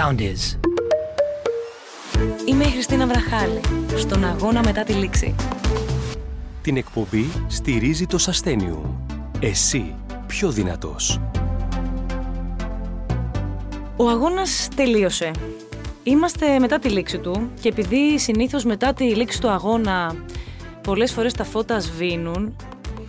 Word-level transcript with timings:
sound 0.00 0.20
is. 0.20 0.58
Είμαι 2.44 2.64
η 2.64 2.70
Χριστίνα 2.70 3.06
Βραχάλη, 3.06 3.60
στον 3.96 4.24
αγώνα 4.24 4.60
μετά 4.64 4.82
τη 4.82 4.92
λήξη. 4.92 5.34
Την 6.62 6.76
εκπομπή 6.76 7.30
στηρίζει 7.48 8.06
το 8.06 8.18
Σαστένιου. 8.18 9.06
Εσύ 9.40 9.94
πιο 10.26 10.50
δυνατός. 10.50 11.20
Ο 13.96 14.08
αγώνας 14.08 14.68
τελείωσε. 14.76 15.30
Είμαστε 16.02 16.58
μετά 16.58 16.78
τη 16.78 16.88
λήξη 16.88 17.18
του 17.18 17.50
και 17.60 17.68
επειδή 17.68 18.18
συνήθως 18.18 18.64
μετά 18.64 18.92
τη 18.92 19.04
λήξη 19.04 19.40
του 19.40 19.48
αγώνα 19.48 20.14
πολλές 20.82 21.12
φορές 21.12 21.32
τα 21.32 21.44
φώτα 21.44 21.80
σβήνουν, 21.80 22.56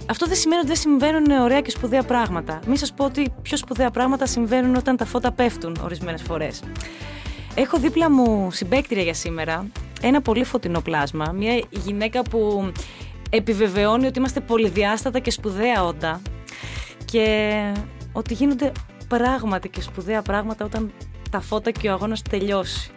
αυτό 0.10 0.26
δεν 0.26 0.36
σημαίνει 0.36 0.60
ότι 0.60 0.68
δεν 0.68 0.78
συμβαίνουν 0.78 1.32
ωραία 1.42 1.62
και 1.62 1.72
σπουδαία 1.72 2.04
πράγματα. 2.04 2.60
Μην 2.68 2.78
σας 2.78 2.94
πω 2.94 3.06
ότι 3.06 3.34
πιο 3.42 3.58
σπουδαία 3.58 3.92
πράγματα 3.92 4.26
συμβαίνουν 4.26 4.76
όταν 4.76 4.98
τα 4.98 5.06
φώτα 5.06 5.32
πέφτουν 5.32 5.78
ορισμένες 5.84 6.22
φορές. 6.22 6.64
Έχω 7.56 7.78
δίπλα 7.78 8.12
μου 8.12 8.52
συμπέκτηρια 8.52 9.04
για 9.04 9.14
σήμερα 9.14 9.68
ένα 10.02 10.22
πολύ 10.22 10.44
φωτεινό 10.44 10.82
πλάσμα. 10.82 11.32
Μια 11.36 11.64
γυναίκα 11.70 12.22
που 12.22 12.72
επιβεβαιώνει 13.30 14.06
ότι 14.06 14.20
είμαστε 14.20 14.40
πολυδιάστατα 14.40 15.20
και 15.20 15.32
σπουδαία 15.32 15.84
όντα 15.84 16.22
και 17.06 17.52
ότι 18.12 18.34
γίνονται 18.34 18.72
πράγματι 19.08 19.70
και 19.70 19.82
σπουδαία 19.82 20.22
πράγματα 20.22 20.66
όταν 20.66 20.92
τα 21.30 21.40
φώτα 21.40 21.72
και 21.72 21.90
ο 21.90 21.92
αγώνας 21.92 22.22
τελειώσει. 22.22 22.92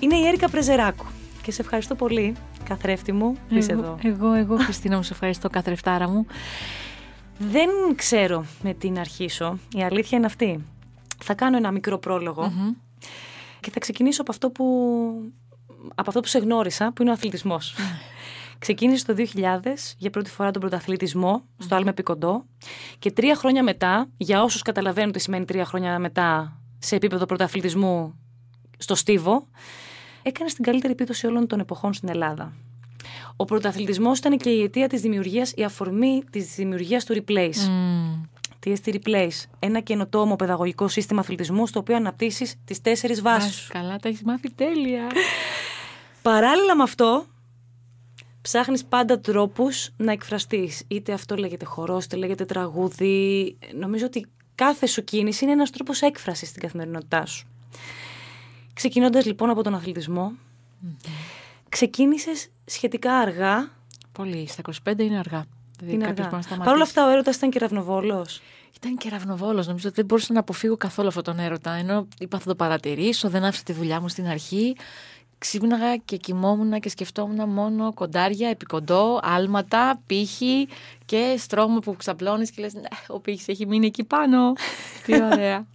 Είναι 0.00 0.16
η 0.16 0.26
Έρικα 0.26 0.48
Πρεζεράκου 0.48 1.04
και 1.42 1.52
σε 1.52 1.62
ευχαριστώ 1.62 1.94
πολύ 1.94 2.34
καθρέφτη 2.68 3.12
μου 3.12 3.36
που 3.48 3.54
είσαι 3.54 3.72
εδώ. 3.72 3.98
Εγώ, 4.02 4.32
εγώ, 4.32 4.56
Χριστίνα 4.56 4.96
μου, 4.96 5.02
σε 5.02 5.12
ευχαριστώ 5.12 5.48
καθρεφτάρα 5.48 6.08
μου. 6.08 6.26
Δεν 7.38 7.68
ξέρω 7.94 8.44
με 8.62 8.74
τι 8.74 8.90
να 8.90 9.00
αρχίσω. 9.00 9.58
Η 9.72 9.82
αλήθεια 9.82 10.18
είναι 10.18 10.26
αυτή. 10.26 10.64
Θα 11.24 11.34
κάνω 11.34 11.56
ένα 11.56 11.70
μικρό 11.70 11.98
και 13.60 13.70
θα 13.70 13.80
ξεκινήσω 13.80 14.20
από 14.20 14.30
αυτό 14.30 14.50
που, 14.50 14.64
από 15.94 16.08
αυτό 16.08 16.20
που 16.20 16.26
σε 16.26 16.38
γνώρισα, 16.38 16.92
που 16.92 17.02
είναι 17.02 17.10
ο 17.10 17.14
αθλητισμός. 17.14 17.74
Ξεκίνησε 18.58 19.04
το 19.04 19.14
2000 19.16 19.24
για 19.98 20.10
πρώτη 20.10 20.30
φορά 20.30 20.50
τον 20.50 20.60
πρωταθλητισμό 20.60 21.42
στο 21.58 21.74
Άλμε 21.74 21.92
Πικοντό 21.92 22.44
και 22.98 23.10
τρία 23.10 23.36
χρόνια 23.36 23.62
μετά, 23.62 24.08
για 24.16 24.42
όσους 24.42 24.62
καταλαβαίνουν 24.62 25.12
τι 25.12 25.18
σημαίνει 25.18 25.44
τρία 25.44 25.64
χρόνια 25.64 25.98
μετά 25.98 26.60
σε 26.78 26.96
επίπεδο 26.96 27.26
πρωταθλητισμού 27.26 28.14
στο 28.78 28.94
Στίβο, 28.94 29.46
έκανε 30.26 30.50
την 30.50 30.64
καλύτερη 30.64 30.92
επίδοση 30.92 31.26
όλων 31.26 31.46
των 31.46 31.60
εποχών 31.60 31.92
στην 31.92 32.08
Ελλάδα. 32.08 32.52
Ο 33.36 33.44
πρωταθλητισμός 33.44 34.18
ήταν 34.18 34.36
και 34.36 34.50
η 34.50 34.62
αιτία 34.62 34.88
της 34.88 35.00
δημιουργίας, 35.00 35.52
η 35.56 35.64
αφορμή 35.64 36.22
της 36.30 36.54
δημιουργίας 36.54 37.04
του 37.04 37.14
Replace. 37.14 37.68
Mm. 37.68 38.28
Τι 38.58 38.70
εστί 38.70 39.00
Replace, 39.02 39.44
ένα 39.58 39.80
καινοτόμο 39.80 40.36
παιδαγωγικό 40.36 40.88
σύστημα 40.88 41.20
αθλητισμού 41.20 41.66
στο 41.66 41.78
οποίο 41.78 41.96
αναπτύσσεις 41.96 42.54
τις 42.64 42.80
τέσσερις 42.80 43.22
βάσεις. 43.22 43.68
Καλά, 43.68 43.96
τα 43.96 44.08
έχεις 44.08 44.22
μάθει 44.22 44.52
τέλεια. 44.52 45.06
Παράλληλα 46.22 46.76
με 46.76 46.82
αυτό, 46.82 47.24
ψάχνεις 48.40 48.84
πάντα 48.84 49.20
τρόπους 49.20 49.90
να 49.96 50.12
εκφραστείς. 50.12 50.82
Είτε 50.88 51.12
αυτό 51.12 51.36
λέγεται 51.36 51.64
χορός, 51.64 52.04
είτε 52.04 52.16
λέγεται 52.16 52.44
τραγούδι. 52.44 53.56
Νομίζω 53.74 54.06
ότι 54.06 54.26
κάθε 54.54 54.86
σου 54.86 55.04
κίνηση 55.04 55.44
είναι 55.44 55.52
ένας 55.52 55.70
τρόπος 55.70 56.02
έκφρασης 56.02 56.48
στην 56.48 56.62
καθημερινότητά 56.62 57.26
σου. 57.26 57.46
Ξεκινώντας 58.76 59.24
λοιπόν 59.24 59.50
από 59.50 59.62
τον 59.62 59.74
αθλητισμό, 59.74 60.32
mm-hmm. 60.32 61.08
ξεκίνησες 61.68 62.48
σχετικά 62.64 63.14
αργά. 63.14 63.70
Πολύ, 64.12 64.48
στα 64.48 64.62
25 64.88 64.98
είναι 64.98 65.18
αργά. 65.18 65.44
Δηλαδή 65.78 65.94
είναι 65.94 66.06
αργά. 66.06 66.42
Παρ' 66.64 66.74
όλα 66.74 66.82
αυτά 66.82 67.06
ο 67.06 67.10
έρωτας 67.10 67.36
ήταν 67.36 67.50
κεραυνοβόλος. 67.50 68.40
Ήταν 68.76 68.96
κεραυνοβόλο. 68.96 69.64
Νομίζω 69.66 69.86
ότι 69.88 69.96
δεν 69.96 70.04
μπορούσα 70.04 70.32
να 70.32 70.40
αποφύγω 70.40 70.76
καθόλου 70.76 71.08
αυτόν 71.08 71.22
τον 71.22 71.38
έρωτα. 71.38 71.72
Ενώ 71.72 72.08
είπα 72.18 72.38
θα 72.38 72.44
το 72.44 72.54
παρατηρήσω, 72.54 73.28
δεν 73.28 73.44
άφησα 73.44 73.62
τη 73.62 73.72
δουλειά 73.72 74.00
μου 74.00 74.08
στην 74.08 74.26
αρχή. 74.26 74.76
Ξύπναγα 75.38 75.96
και 75.96 76.16
κοιμόμουν 76.16 76.80
και 76.80 76.88
σκεφτόμουν 76.88 77.48
μόνο 77.48 77.94
κοντάρια, 77.94 78.48
επικοντό, 78.48 79.20
άλματα, 79.22 80.02
πύχη 80.06 80.68
και 81.04 81.34
στρώμα 81.38 81.78
που 81.78 81.96
ξαπλώνεις 81.96 82.50
και 82.50 82.62
λες: 82.62 82.74
«Ναι, 82.74 82.82
Ο 83.08 83.20
πύχης 83.20 83.48
έχει 83.48 83.66
μείνει 83.66 83.86
εκεί 83.86 84.04
πάνω. 84.04 84.52
Τι 85.06 85.22
ωραία. 85.22 85.66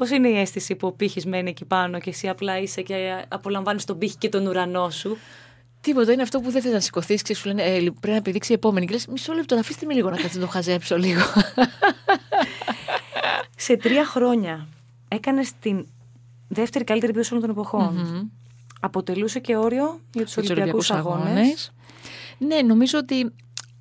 Πώς 0.00 0.10
είναι 0.10 0.28
η 0.28 0.38
αίσθηση 0.38 0.74
που 0.74 0.86
ο 0.86 0.92
πύχης 0.92 1.26
μένει 1.26 1.50
εκεί 1.50 1.64
πάνω 1.64 1.98
και 1.98 2.10
εσύ 2.10 2.28
απλά 2.28 2.58
είσαι 2.58 2.82
και 2.82 3.24
απολαμβάνεις 3.28 3.84
τον 3.84 3.98
πύχη 3.98 4.16
και 4.16 4.28
τον 4.28 4.46
ουρανό 4.46 4.90
σου; 4.90 5.16
Τίποτα, 5.80 6.12
είναι 6.12 6.22
αυτό 6.22 6.40
που 6.40 6.50
δεν 6.50 6.62
θες 6.62 6.72
να 6.72 6.80
σηκωθείς 6.80 7.22
και 7.22 7.34
σου 7.34 7.46
λένε 7.48 7.62
ε, 7.62 7.78
πρέπει 7.78 8.08
να 8.08 8.16
επιδείξει 8.16 8.52
η 8.52 8.54
επόμενη. 8.54 8.86
Και 8.86 8.92
λες, 8.92 9.06
μισό 9.06 9.32
λεπτό, 9.32 9.54
αφήστε 9.54 9.86
με 9.86 9.94
λίγο 9.94 10.10
να 10.10 10.16
κάτσει 10.16 10.38
να 10.38 10.44
το 10.44 10.50
χαζέψω 10.50 10.96
λίγο. 10.96 11.20
Σε 13.56 13.76
τρία 13.76 14.04
χρόνια 14.04 14.68
έκανες 15.08 15.52
την 15.60 15.86
δεύτερη 16.48 16.84
καλύτερη 16.84 17.10
επίδοση 17.10 17.34
όλων 17.34 17.46
των 17.46 17.56
εποχών. 17.56 18.30
Αποτελούσε 18.80 19.38
και 19.38 19.56
όριο 19.56 20.00
για 20.12 20.24
τους 20.24 20.36
Ολυμπιακούς 20.36 20.90
αγώνες. 20.90 21.72
Ναι, 22.38 22.62
νομίζω 22.62 22.98
ότι 22.98 23.32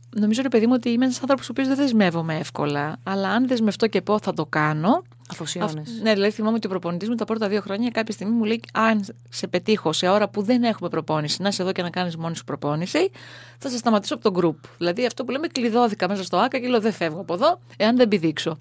νομίζω 0.09 0.41
ρε 0.41 0.49
παιδί 0.49 0.67
μου 0.67 0.73
ότι 0.75 0.89
είμαι 0.89 1.05
ένας 1.05 1.19
άνθρωπος 1.21 1.47
ο 1.47 1.51
οποίος 1.51 1.67
δεν 1.67 1.77
δεσμεύομαι 1.77 2.37
εύκολα. 2.37 2.97
Αλλά 3.03 3.29
αν 3.29 3.47
δεσμευτώ 3.47 3.87
και 3.87 4.01
πω 4.01 4.19
θα 4.19 4.33
το 4.33 4.45
κάνω. 4.45 5.03
Αφοσιώνε. 5.31 5.83
Ναι, 6.01 6.13
δηλαδή 6.13 6.31
θυμάμαι 6.31 6.55
ότι 6.55 6.67
ο 6.67 6.69
προπονητής 6.69 7.09
μου 7.09 7.15
τα 7.15 7.25
πρώτα 7.25 7.47
δύο 7.47 7.61
χρόνια 7.61 7.89
κάποια 7.89 8.13
στιγμή 8.13 8.33
μου 8.33 8.43
λέει: 8.43 8.61
Αν 8.73 9.05
σε 9.29 9.47
πετύχω 9.47 9.93
σε 9.93 10.07
ώρα 10.07 10.29
που 10.29 10.41
δεν 10.41 10.63
έχουμε 10.63 10.89
προπόνηση, 10.89 11.41
να 11.41 11.47
είσαι 11.47 11.61
εδώ 11.61 11.71
και 11.71 11.81
να 11.81 11.89
κάνεις 11.89 12.15
μόνη 12.15 12.35
σου 12.35 12.43
προπόνηση, 12.43 13.11
θα 13.57 13.69
σε 13.69 13.77
σταματήσω 13.77 14.15
από 14.15 14.31
τον 14.31 14.43
group. 14.43 14.69
Δηλαδή 14.77 15.05
αυτό 15.05 15.23
που 15.25 15.31
λέμε 15.31 15.47
κλειδώθηκα 15.47 16.07
μέσα 16.07 16.23
στο 16.23 16.37
ΑΚΑ 16.37 16.59
και 16.59 16.67
λέω: 16.67 16.79
Δεν 16.79 16.93
φεύγω 16.93 17.19
από 17.19 17.33
εδώ, 17.33 17.59
εάν 17.77 17.95
δεν 17.97 18.07
πηδήξω. 18.07 18.59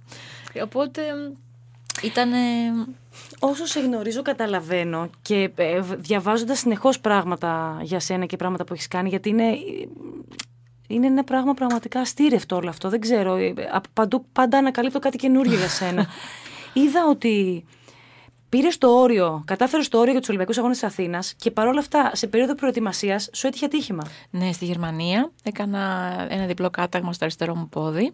Οπότε 0.62 1.02
ήταν. 2.02 2.30
Όσο 3.38 3.66
σε 3.66 3.80
γνωρίζω, 3.80 4.22
καταλαβαίνω 4.22 5.10
και 5.22 5.50
ε, 5.56 5.80
διαβάζοντας 5.80 6.58
συνεχώς 6.58 7.00
πράγματα 7.00 7.78
για 7.82 8.00
σένα 8.00 8.26
και 8.26 8.36
πράγματα 8.36 8.64
που 8.64 8.72
έχεις 8.72 8.88
κάνει, 8.88 9.08
γιατί 9.08 9.28
είναι 9.28 9.44
είναι 10.88 11.06
ένα 11.06 11.24
πράγμα 11.24 11.54
πραγματικά 11.54 12.00
αστήρευτο 12.00 12.56
όλο 12.56 12.68
αυτό. 12.68 12.88
Δεν 12.88 13.00
ξέρω. 13.00 13.36
Ε, 13.36 13.54
παντού, 13.92 14.24
πάντα 14.32 14.58
ανακαλύπτω 14.58 14.98
κάτι 14.98 15.16
καινούργιο 15.16 15.58
για 15.58 15.68
σένα. 15.68 16.06
Είδα 16.72 17.06
ότι 17.08 17.64
πήρε 18.48 18.68
το 18.78 18.88
όριο, 18.88 19.42
κατάφερε 19.46 19.82
το 19.82 19.98
όριο 19.98 20.10
για 20.10 20.20
τους 20.20 20.28
Ολυμπιακούς 20.28 20.58
Αγώνες 20.58 20.78
της 20.78 20.88
Αθήνας 20.88 21.34
και 21.34 21.50
παρόλα 21.50 21.78
αυτά 21.78 22.10
σε 22.14 22.26
περίοδο 22.26 22.54
προετοιμασίας 22.54 23.28
σου 23.32 23.46
έτυχε 23.46 23.64
ατύχημα. 23.64 24.06
Ναι, 24.30 24.52
στη 24.52 24.64
Γερμανία 24.64 25.30
έκανα 25.42 26.12
ένα 26.30 26.46
διπλό 26.46 26.70
κάταγμα 26.70 27.12
στο 27.12 27.24
αριστερό 27.24 27.54
μου 27.54 27.68
πόδι. 27.68 28.12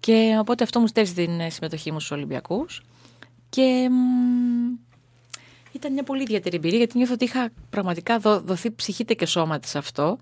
Και 0.00 0.36
οπότε 0.40 0.64
αυτό 0.64 0.80
μου 0.80 0.86
στέλνει 0.86 1.12
την 1.12 1.40
ε, 1.40 1.50
συμμετοχή 1.50 1.92
μου 1.92 2.00
στους 2.00 2.16
Ολυμπιακούς. 2.16 2.82
Και 3.48 3.90
ήταν 5.72 5.92
μια 5.92 6.02
πολύ 6.02 6.22
ιδιαίτερη 6.22 6.56
εμπειρία 6.56 6.78
γιατί 6.78 6.96
νιώθω 6.96 7.12
ότι 7.12 7.24
είχα 7.24 7.50
πραγματικά 7.70 8.18
δοθεί 8.18 8.70
ψυχή 8.70 9.04
και 9.04 9.26
σώμα 9.26 9.58
σε 9.64 9.78
αυτό. 9.78 10.18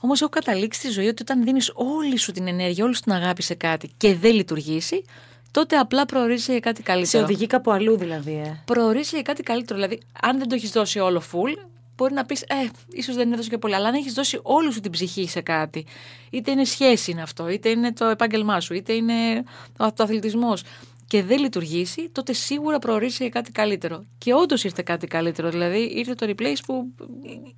Όμως 0.00 0.20
έχω 0.20 0.30
καταλήξει 0.30 0.78
στη 0.78 0.88
ζωή 0.90 1.06
ότι 1.06 1.22
όταν 1.22 1.44
δίνεις 1.44 1.72
όλη 1.74 2.16
σου 2.16 2.32
την 2.32 2.46
ενέργεια, 2.46 2.84
όλη 2.84 2.94
σου 2.94 3.00
την 3.00 3.12
αγάπη 3.12 3.42
σε 3.42 3.54
κάτι 3.54 3.90
και 3.96 4.14
δεν 4.14 4.34
λειτουργήσει, 4.34 5.04
τότε 5.52 5.76
απλά 5.76 6.06
προορίζει 6.06 6.50
για 6.50 6.60
κάτι 6.60 6.82
καλύτερο. 6.82 7.24
Σε 7.24 7.32
οδηγεί 7.32 7.46
κάπου 7.46 7.70
αλλού 7.70 7.96
δηλαδή. 7.96 8.42
Ε. 8.44 8.62
Προορίζει 8.64 9.10
για 9.14 9.22
κάτι 9.22 9.42
καλύτερο. 9.42 9.78
Δηλαδή, 9.80 10.02
αν 10.22 10.38
δεν 10.38 10.48
το 10.48 10.54
έχεις 10.54 10.70
δώσει 10.70 10.98
όλο 10.98 11.22
full, 11.32 11.66
μπορεί 11.96 12.14
να 12.14 12.24
πεις, 12.24 12.42
Ε, 12.42 12.54
ίσως 12.92 13.14
δεν 13.14 13.32
έδωσε 13.32 13.48
και 13.48 13.58
πολύ. 13.58 13.74
Αλλά 13.74 13.88
αν 13.88 13.94
έχεις 13.94 14.12
δώσει 14.12 14.38
όλη 14.42 14.72
σου 14.72 14.80
την 14.80 14.90
ψυχή 14.90 15.28
σε 15.28 15.40
κάτι, 15.40 15.86
είτε 16.30 16.50
είναι 16.50 16.64
σχέση 16.64 17.10
είναι 17.10 17.22
αυτό, 17.22 17.48
είτε 17.48 17.68
είναι 17.68 17.92
το 17.92 18.04
επάγγελμά 18.04 18.60
σου, 18.60 18.74
είτε 18.74 18.92
είναι 18.92 19.44
ο 19.78 19.84
αθλητισμός, 19.98 20.62
και 21.12 21.22
δεν 21.22 21.38
λειτουργήσει, 21.38 22.08
τότε 22.12 22.32
σίγουρα 22.32 22.78
προορίζει 22.78 23.16
για 23.20 23.28
κάτι 23.28 23.52
καλύτερο. 23.52 24.04
Και 24.18 24.34
όντως 24.34 24.64
ήρθε 24.64 24.82
κάτι 24.82 25.06
καλύτερο. 25.06 25.50
Δηλαδή 25.50 25.92
ήρθε 25.94 26.14
το 26.14 26.26
replace 26.28 26.58
που. 26.66 26.86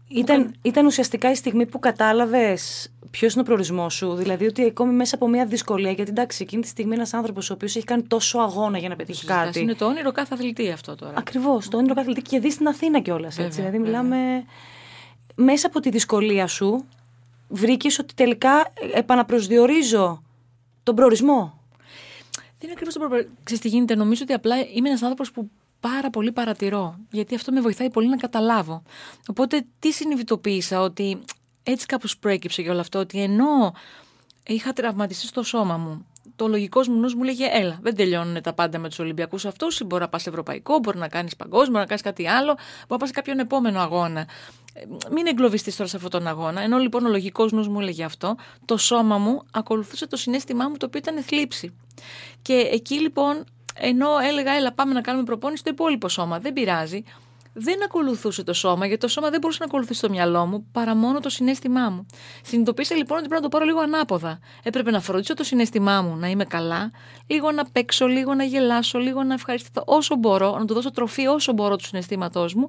Ήταν, 0.09 0.55
ήταν 0.63 0.87
ουσιαστικά 0.87 1.31
η 1.31 1.35
στιγμή 1.35 1.67
που 1.67 1.79
κατάλαβες 1.79 2.93
ποιος 3.11 3.33
είναι 3.33 3.41
ο 3.43 3.45
προορισμός 3.45 3.95
σου. 3.95 4.15
Δηλαδή 4.15 4.47
ότι 4.47 4.65
ακόμη 4.65 4.93
μέσα 4.93 5.15
από 5.15 5.29
μια 5.29 5.47
δυσκολία, 5.47 5.91
γιατί 5.91 6.11
εντάξει, 6.11 6.43
εκείνη 6.43 6.63
τη 6.63 6.69
στιγμή 6.69 6.95
ένας 6.95 7.15
άνθρωπος 7.15 7.51
ο 7.51 7.53
οποίος 7.53 7.77
έχει 7.77 7.85
κάνει 7.85 8.03
τόσο 8.03 8.39
αγώνα 8.39 8.79
για 8.79 8.89
να 8.89 8.97
πετύχει 8.97 9.27
κάτι. 9.27 9.61
Είναι 9.61 9.75
το 9.75 9.87
όνειρο 9.87 10.13
κάθε 10.13 10.35
αθλητή 10.35 10.71
αυτό 10.71 10.95
τώρα. 10.95 11.15
Ακριβώς. 11.17 11.69
Το 11.69 11.77
όνειρο 11.77 11.95
κάθε 11.95 12.11
αθλητή 12.11 12.31
και 12.31 12.39
δεις 12.39 12.53
στην 12.53 12.69
Αθήνα 12.69 13.01
κιόλας. 13.01 13.37
Δηλαδή 13.37 13.79
μιλάμε. 13.79 14.45
Μέσα 15.35 15.67
από 15.67 15.81
τη 15.81 15.91
δυσκολία 15.91 16.47
σου 16.47 16.85
βρήκες 17.49 17.99
ότι 17.99 18.15
τελικά 18.15 18.73
επαναπροσδιορίζω 18.95 20.23
τον 20.83 20.95
προορισμό 20.95 21.54
είναι 22.65 22.73
ακριβώς 22.73 22.95
το 22.95 23.01
πρόβλημα. 23.01 23.31
Ξέρετε 23.45 23.69
τι 23.69 23.75
γίνεται. 23.75 23.95
Νομίζω 23.95 24.23
ότι 24.23 24.33
απλά 24.33 24.57
είμαι 24.61 24.89
ένας 24.89 25.03
άνθρωπος 25.03 25.31
που 25.31 25.51
πάρα 25.81 26.11
πολύ 26.11 26.33
παρατηρώ. 26.33 26.99
Γιατί 27.11 27.35
αυτό 27.35 27.53
με 27.53 27.61
βοηθάει 27.61 27.91
πολύ 27.91 28.09
να 28.09 28.17
καταλάβω. 28.17 28.83
Οπότε 29.29 29.67
τι 29.79 29.93
συνειδητοποίησα, 29.93 30.81
ότι 30.81 31.19
έτσι 31.63 31.87
κάπως 31.87 32.19
προέκυψε 32.19 32.63
και 32.63 32.71
όλο 32.71 32.81
αυτό, 32.81 32.99
ότι 32.99 33.23
ενώ 33.23 33.75
είχα 34.47 34.73
τραυματιστεί 34.73 35.27
στο 35.27 35.43
σώμα 35.43 35.77
μου, 35.77 36.07
το 36.37 36.49
λογικό 36.49 36.81
μου 36.89 36.99
νους 36.99 37.15
μου 37.15 37.23
λέγε: 37.23 37.49
Έλα, 37.53 37.79
δεν 37.83 37.95
τελειώνουν 37.97 38.43
τα 38.43 38.53
πάντα 38.53 38.79
με 38.79 38.89
τους 38.89 38.99
Ολυμπιακούς 38.99 39.45
αυτούς. 39.45 39.83
Μπορεί 39.87 40.03
να 40.03 40.09
πας 40.09 40.27
ευρωπαϊκό, 40.27 40.79
μπορεί 40.79 40.99
να 40.99 41.09
κάνεις 41.09 41.37
παγκόσμιο, 41.37 41.71
μπορεί 41.71 41.81
να 41.81 41.87
κάνεις 41.87 42.03
κάτι 42.03 42.29
άλλο, 42.29 42.53
μπορεί 42.55 42.87
να 42.89 42.97
πας 42.97 43.09
σε 43.09 43.15
κάποιον 43.15 43.39
επόμενο 43.39 43.81
αγώνα. 43.81 44.27
Ε, 44.73 44.83
μην 45.11 45.27
εγκλωβιστείς 45.27 45.77
τώρα 45.77 45.89
σε 45.89 45.97
αυτόν 45.97 46.11
τον 46.11 46.27
αγώνα. 46.27 46.61
Ενώ 46.61 46.79
λοιπόν 46.79 47.07
ο 47.07 47.09
λογικός 47.09 47.53
νους 47.53 47.69
μου 47.69 47.81
έλεγε 47.81 48.05
αυτό, 48.05 48.37
το 48.65 48.77
σώμα 48.77 49.19
μου 49.19 49.43
ακολουθούσε 49.53 50.07
το 50.07 50.17
συνέστημά 50.17 50.69
μου 50.69 50.77
το 50.77 50.87
οποίο 50.87 51.01
ήταν 51.01 51.23
θλίψη. 51.23 51.75
Και 52.43 52.69
εκεί 52.73 53.01
λοιπόν 53.01 53.45
ενώ 53.75 54.09
έλεγα, 54.29 54.53
έλα, 54.53 54.73
πάμε 54.73 54.93
να 54.93 55.01
κάνουμε 55.01 55.25
προπόνηση 55.25 55.61
στο 55.61 55.71
υπόλοιπο 55.71 56.09
σώμα. 56.09 56.39
Δεν 56.39 56.53
πειράζει. 56.53 57.03
Δεν 57.57 57.83
ακολουθούσε 57.85 58.43
το 58.43 58.53
σώμα, 58.53 58.87
γιατί 58.87 59.01
το 59.01 59.09
σώμα 59.09 59.31
δεν 59.31 59.41
μπορούσε 59.41 59.59
να 59.61 59.67
ακολουθήσει 59.67 60.01
το 60.01 60.11
μυαλό 60.11 60.47
μου 60.47 60.67
παρά 60.73 60.95
μόνο 60.95 61.21
το 61.21 61.29
συνέστημά 61.29 61.91
μου. 61.91 62.07
Συνειδητοποίησα 62.43 62.95
λοιπόν 62.95 63.19
ότι 63.19 63.29
πρέπει 63.29 63.43
να 63.43 63.49
το 63.49 63.57
πάρω 63.57 63.71
λίγο 63.71 63.81
ανάποδα. 63.81 64.39
Έπρεπε 64.63 64.91
να 64.91 65.01
φροντίσω 65.01 65.35
το 65.35 65.45
συνέστημά 65.45 66.03
μου 66.03 66.17
να 66.17 66.29
είμαι 66.29 66.45
καλά, 66.45 66.91
λίγο 67.27 67.53
να 67.53 67.65
παίξω, 67.65 68.07
λίγο 68.07 68.35
να 68.35 68.45
γελάσω, 68.45 68.99
λίγο 68.99 69.23
να 69.23 69.35
ευχαριστηθώ 69.35 69.83
όσο 69.87 70.17
μπορώ, 70.17 70.59
να 70.59 70.65
του 70.65 70.75
δώσω 70.75 70.91
τροφή 70.91 71.27
όσο 71.27 71.53
μπορώ 71.53 71.77
του 71.77 71.85
συναισθήματός 71.85 72.55
μου. 72.55 72.69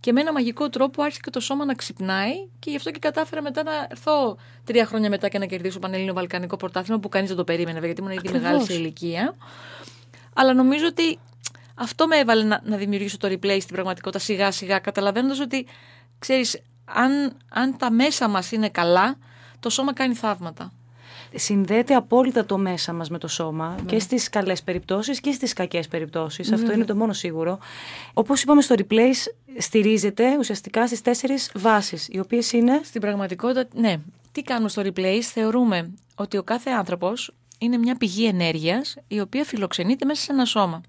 Και 0.00 0.12
με 0.12 0.20
ένα 0.20 0.32
μαγικό 0.32 0.68
τρόπο 0.68 1.02
άρχισε 1.02 1.20
και 1.22 1.30
το 1.30 1.40
σώμα 1.40 1.64
να 1.64 1.74
ξυπνάει 1.74 2.34
και 2.58 2.70
γι' 2.70 2.76
αυτό 2.76 2.90
και 2.90 2.98
κατάφερα 2.98 3.42
μετά 3.42 3.62
να 3.62 3.72
έρθω 3.90 4.36
τρία 4.64 4.86
χρόνια 4.86 5.08
μετά 5.08 5.28
και 5.28 5.38
να 5.38 5.46
κερδίσω 5.46 5.78
Πανελλήνιο 5.78 6.14
Βαλκανικό 6.14 6.56
Πρωτάθλημα 6.56 7.00
που 7.00 7.08
κανείς 7.08 7.28
δεν 7.28 7.36
το 7.36 7.44
περίμενε, 7.44 7.78
γιατί 7.78 8.00
ήμουν 8.00 8.12
ήδη 8.12 8.30
μεγάλη 8.32 8.62
σε 8.62 8.74
ηλικία. 8.74 9.34
Αλλά 10.34 10.54
νομίζω 10.54 10.86
ότι 10.86 11.18
αυτό 11.78 12.06
με 12.06 12.16
έβαλε 12.16 12.44
να, 12.44 12.60
να 12.64 12.76
δημιουργήσω 12.76 13.16
το 13.16 13.28
replay 13.28 13.58
στην 13.60 13.74
πραγματικότητα 13.74 14.18
σιγά 14.18 14.50
σιγά, 14.50 14.78
καταλαβαίνοντας 14.78 15.40
ότι 15.40 15.66
ξέρεις, 16.18 16.62
αν, 16.84 17.36
αν 17.48 17.76
τα 17.76 17.90
μέσα 17.90 18.28
μας 18.28 18.52
είναι 18.52 18.68
καλά, 18.68 19.18
το 19.60 19.70
σώμα 19.70 19.92
κάνει 19.92 20.14
θαύματα. 20.14 20.72
Συνδέεται 21.34 21.94
απόλυτα 21.94 22.44
το 22.44 22.58
μέσα 22.58 22.92
μας 22.92 23.10
με 23.10 23.18
το 23.18 23.28
σώμα 23.28 23.74
ναι. 23.76 23.90
και 23.90 23.98
στις 23.98 24.28
καλές 24.28 24.62
περιπτώσεις 24.62 25.20
και 25.20 25.32
στις 25.32 25.52
κακές 25.52 25.88
περιπτώσεις. 25.88 26.52
Αυτό 26.52 26.72
είναι 26.72 26.84
το 26.84 26.96
μόνο 26.96 27.12
σίγουρο. 27.12 27.58
Όπως 28.12 28.42
είπαμε 28.42 28.62
στο 28.62 28.74
Replace, 28.78 29.32
στηρίζεται 29.58 30.36
ουσιαστικά 30.38 30.86
στις 30.86 31.02
τέσσερις 31.02 31.50
βάσεις, 31.54 32.08
οι 32.10 32.18
οποίες 32.18 32.52
είναι... 32.52 32.80
Στην 32.84 33.00
πραγματικότητα, 33.00 33.68
ναι. 33.74 33.96
Τι 34.32 34.42
κάνουμε 34.42 34.68
στο 34.68 34.82
Replace, 34.84 35.20
θεωρούμε 35.20 35.90
ότι 36.14 36.36
ο 36.36 36.42
κάθε 36.42 36.70
άνθρωπος 36.70 37.34
είναι 37.58 37.76
μια 37.76 37.96
πηγή 37.96 38.26
ενέργειας 38.26 38.96
η 39.08 39.20
οποία 39.20 39.44
φιλοξενείται 39.44 40.04
μέσα 40.04 40.22
σε 40.22 40.32
ένα 40.32 40.44
σώμα. 40.44 40.80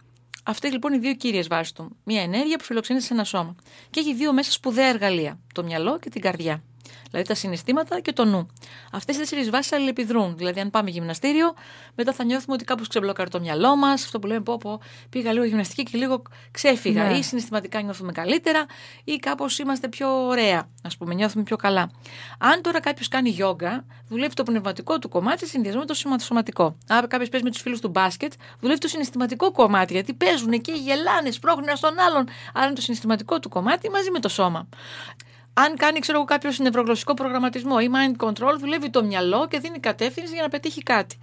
Αυτές 0.44 0.72
λοιπόν 0.72 0.94
οι 0.94 0.98
δύο 0.98 1.14
κύριες 1.14 1.48
βάσεις 1.48 1.72
του. 1.72 1.98
Μια 2.04 2.22
ενέργεια 2.22 2.58
που 2.58 2.64
φιλοξενείται 2.64 3.06
σε 3.06 3.14
ένα 3.14 3.24
σώμα. 3.24 3.56
Και 3.90 4.00
έχει 4.00 4.14
δύο 4.14 4.34
μέσα 4.34 4.52
σπουδαία 4.52 4.88
εργαλεία. 4.88 5.40
Το 5.54 5.64
μυαλό 5.64 6.00
και 6.00 6.10
την 6.10 6.22
καρδιά 6.22 6.64
δηλαδή 7.10 7.28
τα 7.28 7.36
συναισθήματα 7.36 8.00
και 8.00 8.14
το 8.14 8.26
νου. 8.26 8.48
Αυτές 8.92 9.16
οι 9.16 9.20
τέσσερις 9.20 9.50
βάσεις 9.50 9.72
αλληλεπιδρούν. 9.72 10.38
Δηλαδή, 10.38 10.60
αν 10.60 10.70
πάμε 10.70 10.90
γυμναστήριο, 10.90 11.54
μετά 11.96 12.14
θα 12.14 12.24
νιώθουμε 12.24 12.54
ότι 12.54 12.64
κάπως 12.64 12.88
ξεμπλοκάρει 12.88 13.30
το 13.30 13.40
μυαλό 13.40 13.76
μας. 13.76 14.04
Αυτό 14.04 14.20
που 14.20 14.28
λέμε, 14.28 14.42
πω, 14.42 14.58
πω, 14.58 14.80
πήγα 15.10 15.34
λίγο 15.34 15.46
γυμναστική 15.46 15.84
και 15.84 15.98
λίγο 15.98 16.22
ξέφυγα. 16.52 17.04
Ναι. 17.04 17.18
Ή 17.18 17.24
συναισθηματικά 17.24 17.82
νιώθουμε 17.82 18.12
καλύτερα, 18.12 18.66
ή 19.04 19.16
κάπως 19.16 19.60
είμαστε 19.60 19.88
πιο 19.88 20.28
ωραία, 20.28 20.70
ας 20.84 20.98
πούμε, 20.98 21.14
νιώθουμε 21.14 21.44
πιο 21.44 21.56
καλά. 21.56 21.92
Αν 22.40 22.62
τώρα 22.62 22.80
κάποιος 22.80 23.08
κάνει 23.08 23.30
γιόγκα, 23.30 23.86
δουλεύει 24.08 24.34
το 24.34 24.44
πνευματικό 24.44 25.00
του 25.00 25.10
κομμάτι 25.10 25.40
σε 25.40 25.46
συνδυασμό 25.46 25.84
με 26.10 26.18
το 26.18 26.24
σωματικό. 26.24 26.78
Αν 26.88 27.08
κάποιος 27.08 27.30
παίζει 27.30 27.46
με 27.46 27.52
τους 27.52 27.62
φίλους 27.62 27.80
του 27.80 27.90
μπάσκετ, 27.90 28.34
δουλεύει 28.60 28.80
το 28.80 28.88
συναισθηματικό 28.88 29.52
κομμάτι, 29.52 29.94
γιατί 29.94 30.14
παίζουν 30.14 30.62
και 30.62 30.72
γελάνε, 30.72 31.32
σπρώχνουν 31.32 31.68
ένα 31.68 31.76
στον 31.76 32.00
άλλον. 32.00 32.28
Άρα 32.54 32.66
είναι 32.66 32.76
το 32.76 32.82
συναισθηματικό 32.82 33.40
του 33.40 33.50
κομμάτι 33.50 33.90
μαζί 33.90 34.12
με 34.12 34.20
το 34.20 34.30
σώμα 34.30 34.68
αν 35.54 35.76
κάνει 35.76 36.00
ξέρω, 36.00 36.26
κάποιο 36.26 36.52
νευρογλωσσικό 36.58 37.14
προγραμματισμό 37.14 37.76
ή 37.82 37.90
mind 37.94 38.28
control, 38.28 38.58
δουλεύει 38.60 38.90
το 38.90 39.04
μυαλό 39.04 39.48
και 39.48 39.60
δίνει 39.60 39.80
κατεύθυνση 39.80 40.34
για 40.34 40.42
να 40.42 40.50
πετύχει 40.50 40.84
κάτι. 40.84 41.18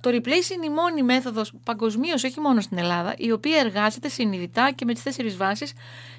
Το 0.00 0.10
replace 0.10 0.50
είναι 0.54 0.66
η 0.66 0.70
μόνη 0.70 1.02
μέθοδος 1.02 1.52
παγκοσμίως, 1.64 2.24
όχι 2.24 2.40
μόνο 2.40 2.60
στην 2.60 2.78
Ελλάδα, 2.78 3.14
η 3.18 3.32
οποία 3.32 3.58
εργάζεται 3.58 4.08
συνειδητά 4.08 4.70
και 4.70 4.84
με 4.84 4.92
τις 4.92 5.02
τέσσερις 5.02 5.36
βάσεις, 5.36 5.72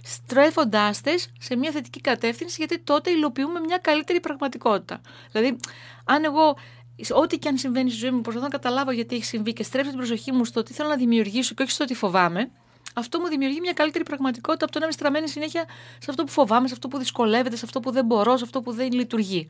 στρέφοντάς 0.03 1.01
τες 1.01 1.31
σε 1.39 1.55
μια 1.55 1.71
θετική 1.71 2.01
κατεύθυνση, 2.01 2.55
γιατί 2.57 2.79
τότε 2.79 3.09
υλοποιούμε 3.09 3.59
μια 3.59 3.77
καλύτερη 3.77 4.19
πραγματικότητα. 4.19 5.01
Δηλαδή, 5.31 5.57
αν 6.05 6.23
εγώ 6.23 6.57
ό,τι 7.13 7.37
και 7.37 7.47
αν 7.47 7.57
συμβαίνει 7.57 7.89
στη 7.89 7.99
ζωή 7.99 8.11
μου, 8.11 8.21
προσπαθώ 8.21 8.45
να 8.45 8.51
καταλάβω 8.51 8.91
γιατί 8.91 9.15
έχει 9.15 9.25
συμβεί 9.25 9.53
και 9.53 9.63
στρέψω 9.63 9.89
την 9.89 9.99
προσοχή 9.99 10.31
μου 10.31 10.45
στο 10.45 10.63
τι 10.63 10.73
θέλω 10.73 10.89
να 10.89 10.95
δημιουργήσω 10.95 11.53
και 11.53 11.63
όχι 11.63 11.71
στο 11.71 11.85
τι 11.85 11.93
φοβάμαι, 11.93 12.51
αυτό 12.93 13.19
μου 13.19 13.27
δημιουργεί 13.27 13.59
μια 13.59 13.73
καλύτερη 13.73 14.03
πραγματικότητα 14.03 14.63
από 14.63 14.73
το 14.73 14.79
να 14.79 14.85
είμαι 14.85 14.93
στραμμένη 14.93 15.29
συνέχεια 15.29 15.63
σε 15.99 16.09
αυτό 16.09 16.23
που 16.23 16.31
φοβάμαι, 16.31 16.67
σε 16.67 16.73
αυτό 16.73 16.88
που 16.88 16.97
δυσκολεύεται, 16.97 17.55
σε 17.55 17.65
αυτό 17.65 17.79
που 17.79 17.91
δεν 17.91 18.05
μπορώ, 18.05 18.38
σε 18.38 18.43
αυτό 18.43 18.61
που 18.61 18.71
δεν 18.71 18.91
λειτουργεί. 18.91 19.47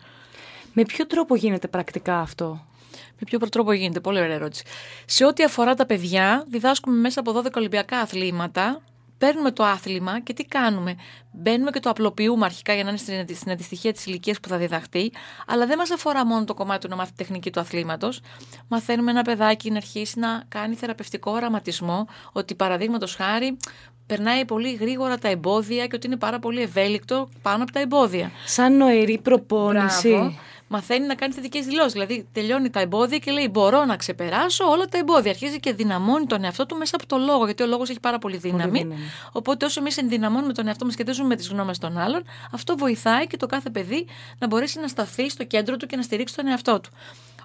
Με 0.73 0.83
ποιο 0.83 1.07
τρόπο 1.07 1.35
γίνεται 1.35 1.67
πρακτικά 1.67 2.19
αυτό; 2.19 2.65
Με 2.91 3.25
ποιο 3.25 3.39
τρόπο 3.39 3.73
γίνεται, 3.73 3.99
πολύ 3.99 4.19
ωραία 4.19 4.35
ερώτηση. 4.35 4.63
Σε 5.05 5.25
ό,τι 5.25 5.43
αφορά 5.43 5.73
τα 5.73 5.85
παιδιά, 5.85 6.43
διδάσκουμε 6.47 6.95
μέσα 6.97 7.19
από 7.19 7.31
12 7.39 7.45
Ολυμπιακά 7.55 7.97
αθλήματα 7.99 8.81
παίρνουμε 9.21 9.51
το 9.51 9.63
άθλημα 9.63 10.19
και 10.19 10.33
τι 10.33 10.43
κάνουμε; 10.43 10.95
Μπαίνουμε 11.31 11.71
και 11.71 11.79
το 11.79 11.89
απλοποιούμε 11.89 12.45
αρχικά 12.45 12.73
για 12.73 12.83
να 12.83 12.89
είναι 12.89 13.33
στην 13.33 13.51
αντιστοιχεία 13.51 13.93
της 13.93 14.05
ηλικίας 14.05 14.39
που 14.39 14.47
θα 14.47 14.57
διδαχθεί, 14.57 15.11
αλλά 15.47 15.65
δεν 15.65 15.77
μας 15.77 15.91
αφορά 15.91 16.25
μόνο 16.25 16.43
το 16.43 16.53
κομμάτι 16.53 16.79
του 16.79 16.87
να 16.87 16.95
μάθει 16.95 17.11
τεχνική 17.15 17.51
του 17.51 17.59
αθλήματος. 17.59 18.21
Μαθαίνουμε 18.67 19.11
ένα 19.11 19.21
παιδάκι 19.21 19.71
να 19.71 19.77
αρχίσει 19.77 20.19
να 20.19 20.43
κάνει 20.47 20.75
θεραπευτικό 20.75 21.31
οραματισμό, 21.31 22.07
ότι 22.31 22.55
παραδείγματος 22.55 23.15
χάρη 23.15 23.57
περνάει 24.05 24.45
πολύ 24.45 24.73
γρήγορα 24.73 25.17
τα 25.17 25.27
εμπόδια 25.27 25.87
και 25.87 25.95
ότι 25.95 26.07
είναι 26.07 26.17
πάρα 26.17 26.39
πολύ 26.39 26.61
ευέλικτο 26.61 27.29
πάνω 27.41 27.63
από 27.63 27.71
τα 27.71 27.79
εμπόδια. 27.79 28.31
Σαν 28.45 28.77
νοερή 28.77 29.19
προπόνηση 29.23 30.39
μαθαίνει 30.71 31.05
να 31.07 31.15
κάνει 31.15 31.33
θετικές 31.33 31.65
δηλώσεις. 31.65 31.91
Δηλαδή, 31.91 32.27
τελειώνει 32.31 32.69
τα 32.69 32.79
εμπόδια 32.79 33.17
και 33.17 33.31
λέει: 33.31 33.47
Μπορώ 33.51 33.85
να 33.85 33.95
ξεπεράσω 33.95 34.65
όλα 34.65 34.85
τα 34.85 34.97
εμπόδια. 34.97 35.31
Αρχίζει 35.31 35.59
και 35.59 35.73
δυναμώνει 35.73 36.25
τον 36.25 36.43
εαυτό 36.43 36.65
του 36.65 36.77
μέσα 36.77 36.95
από 36.95 37.05
το 37.07 37.17
λόγο, 37.17 37.45
γιατί 37.45 37.63
ο 37.63 37.65
λόγος 37.65 37.89
έχει 37.89 37.99
πάρα 37.99 38.17
πολύ 38.19 38.37
δύναμη. 38.37 38.87
Οπότε, 39.31 39.65
όσο 39.65 39.79
εμείς 39.79 39.97
ενδυναμώνουμε 39.97 40.53
τον 40.53 40.67
εαυτό 40.67 40.85
μας 40.85 40.95
και 40.95 41.03
δίζουμε 41.03 41.27
με 41.27 41.35
τις 41.35 41.47
γνώμες 41.49 41.77
των 41.77 41.97
άλλων, 41.97 42.23
αυτό 42.51 42.77
βοηθάει 42.77 43.27
και 43.27 43.37
το 43.37 43.45
κάθε 43.45 43.69
παιδί 43.69 44.07
να 44.39 44.47
μπορέσει 44.47 44.79
να 44.79 44.87
σταθεί 44.87 45.29
στο 45.29 45.43
κέντρο 45.43 45.77
του 45.77 45.85
και 45.85 45.95
να 45.95 46.01
στηρίξει 46.01 46.35
τον 46.35 46.47
εαυτό 46.47 46.79
του. 46.79 46.89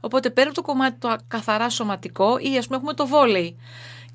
Οπότε, 0.00 0.30
πέρα 0.30 0.46
από 0.46 0.56
το 0.56 0.62
κομμάτι 0.62 0.96
το 0.98 1.16
καθαρά 1.28 1.70
σωματικό, 1.70 2.38
ή 2.40 2.58
ας 2.58 2.66
πούμε 2.66 2.76
έχουμε 2.76 2.92
το 2.92 3.06
βόλεϊ. 3.06 3.56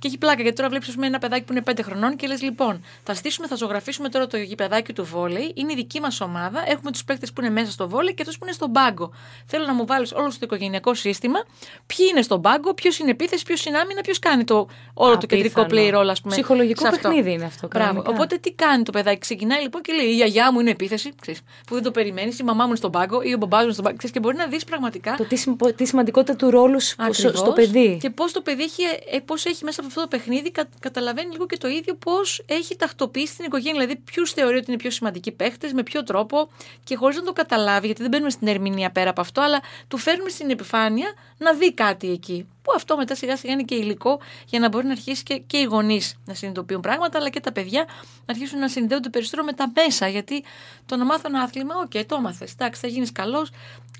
Και 0.01 0.07
έχει 0.07 0.17
πλάκα 0.17 0.41
γιατί 0.41 0.57
τώρα 0.57 0.69
βλέπεις 0.69 0.95
ένα 1.01 1.19
παιδάκι 1.19 1.43
που 1.43 1.53
είναι 1.53 1.63
5 1.65 1.79
χρονών 1.83 2.15
και 2.15 2.27
λες: 2.27 2.41
Λοιπόν, 2.41 2.83
θα 3.03 3.13
στήσουμε, 3.13 3.47
θα 3.47 3.55
ζωγραφίσουμε 3.55 4.09
τώρα 4.09 4.27
το 4.27 4.37
γηπεδάκι 4.37 4.93
του 4.93 5.05
βόλεϊ. 5.05 5.51
Είναι 5.55 5.71
η 5.71 5.75
δική 5.75 5.99
μας 5.99 6.21
ομάδα. 6.21 6.63
Έχουμε 6.67 6.91
τους 6.91 7.03
παίκτες 7.03 7.33
που 7.33 7.41
είναι 7.41 7.49
μέσα 7.49 7.71
στο 7.71 7.89
βόλεϊ 7.89 8.13
και 8.13 8.21
αυτού 8.21 8.37
που 8.37 8.45
είναι 8.45 8.53
στον 8.53 8.71
πάγκο. 8.71 9.11
Θέλω 9.45 9.65
να 9.65 9.73
μου 9.73 9.85
βάλεις 9.85 10.11
όλο 10.11 10.29
το 10.29 10.37
οικογενειακό 10.41 10.93
σύστημα. 10.93 11.39
Ποιοι 11.85 12.05
είναι 12.09 12.21
στον 12.21 12.41
πάγκο, 12.41 12.73
ποιος 12.73 12.99
είναι 12.99 13.11
επίθεση, 13.11 13.43
ποιος 13.43 13.65
είναι 13.65 13.77
άμυνα, 13.77 14.01
ποιος 14.01 14.19
κάνει 14.19 14.43
το, 14.43 14.67
όλο 14.93 15.17
το 15.17 15.25
κεντρικό 15.25 15.65
play 15.69 15.93
role, 15.95 16.07
ας 16.09 16.21
πούμε. 16.21 16.33
Ψυχολογικό 16.35 16.89
παιχνίδι 16.89 17.31
είναι 17.31 17.45
αυτό. 17.45 17.67
Μπράβο. 17.67 18.03
Οπότε 18.07 18.37
τι 18.37 18.51
κάνει 18.51 18.83
το 18.83 18.91
παιδάκι. 18.91 19.19
Ξεκινάει 19.19 19.61
λοιπόν 19.61 19.81
και 19.81 19.93
λέει: 19.93 20.05
Η 20.05 20.15
γιαγιά 20.15 20.51
μου 20.51 20.59
είναι 20.59 20.69
επίθεση, 20.69 21.13
ξέρεις, 21.21 21.41
που 21.67 21.73
δεν 21.73 21.83
το 21.83 21.91
περιμένεις, 21.91 22.39
η 22.39 22.43
μαμά 22.43 22.61
μου 22.61 22.67
είναι 22.67 22.77
στον 22.77 22.91
πάγκο 22.91 23.21
ή 23.21 23.33
ο 23.33 23.37
μπαμπάς 23.37 23.59
μου 23.59 23.63
είναι 23.63 23.73
στον 23.73 23.83
πάγκο. 23.83 23.97
Ξέρεις, 23.97 24.15
και 24.15 24.21
μπορεί 24.21 24.35
να 24.35 24.47
δεις 24.47 24.63
πραγματικά. 24.63 25.15
Το 25.17 25.25
τι, 25.25 25.43
τι 25.75 25.85
σημαντικότητα 25.85 26.35
του 26.35 26.49
ρόλου 26.49 26.79
στο 26.79 27.51
παιδί. 27.55 27.97
Και 28.01 28.09
πώς 28.09 28.31
το 28.31 28.41
παιδί 28.41 28.63
έχει, 28.63 28.83
ε, 29.11 29.19
πώς 29.25 29.45
έχει 29.45 29.63
μέσα 29.63 29.81
από 29.81 29.90
αυτό 29.91 30.01
το 30.01 30.07
παιχνίδι 30.07 30.51
κα, 30.51 30.69
καταλαβαίνει 30.79 31.31
λίγο 31.31 31.45
και 31.45 31.57
το 31.57 31.67
ίδιο 31.67 31.95
πώς 31.95 32.43
έχει 32.45 32.75
τακτοποιήσει 32.75 33.35
την 33.35 33.45
οικογένεια. 33.45 33.79
Δηλαδή, 33.81 33.95
ποιους 33.95 34.31
θεωρεί 34.31 34.57
ότι 34.57 34.65
είναι 34.67 34.77
πιο 34.77 34.91
σημαντικοί 34.91 35.31
παίχτες, 35.31 35.73
με 35.73 35.83
ποιο 35.83 36.03
τρόπο 36.03 36.49
και 36.83 36.95
χωρίς 36.95 37.17
να 37.17 37.23
το 37.23 37.33
καταλάβει, 37.33 37.85
γιατί 37.85 38.01
δεν 38.01 38.09
μπαίνουμε 38.11 38.29
στην 38.29 38.47
ερμηνεία 38.47 38.91
πέρα 38.91 39.09
από 39.09 39.21
αυτό, 39.21 39.41
αλλά 39.41 39.61
του 39.87 39.97
φέρνουμε 39.97 40.29
στην 40.29 40.49
επιφάνεια 40.49 41.13
να 41.37 41.53
δει 41.53 41.73
κάτι 41.73 42.11
εκεί. 42.11 42.47
Που 42.61 42.71
αυτό 42.75 42.97
μετά 42.97 43.15
σιγά 43.15 43.37
σιγά 43.37 43.53
είναι 43.53 43.63
και 43.63 43.75
υλικό 43.75 44.19
για 44.45 44.59
να 44.59 44.69
μπορεί 44.69 44.85
να 44.85 44.91
αρχίσει 44.91 45.23
και, 45.23 45.37
και 45.37 45.57
οι 45.57 45.63
γονείς 45.63 46.15
να 46.25 46.33
συνειδητοποιούν 46.33 46.81
πράγματα, 46.81 47.17
αλλά 47.17 47.29
και 47.29 47.39
τα 47.39 47.51
παιδιά 47.51 47.85
να 48.25 48.33
αρχίσουν 48.33 48.59
να 48.59 48.67
συνδέονται 48.67 49.09
περισσότερο 49.09 49.43
με 49.43 49.53
τα 49.53 49.71
μέσα. 49.75 50.07
Γιατί 50.07 50.43
το 50.85 50.95
να 50.95 51.05
μάθω 51.05 51.23
ένα 51.25 51.41
άθλημα, 51.41 51.75
OK, 51.75 51.91
okay, 51.93 52.03
το 52.05 52.15
έμαθες. 52.15 52.51
Εντάξει, 52.51 52.81
θα 52.81 52.87
γίνεις 52.87 53.11
καλός. 53.11 53.51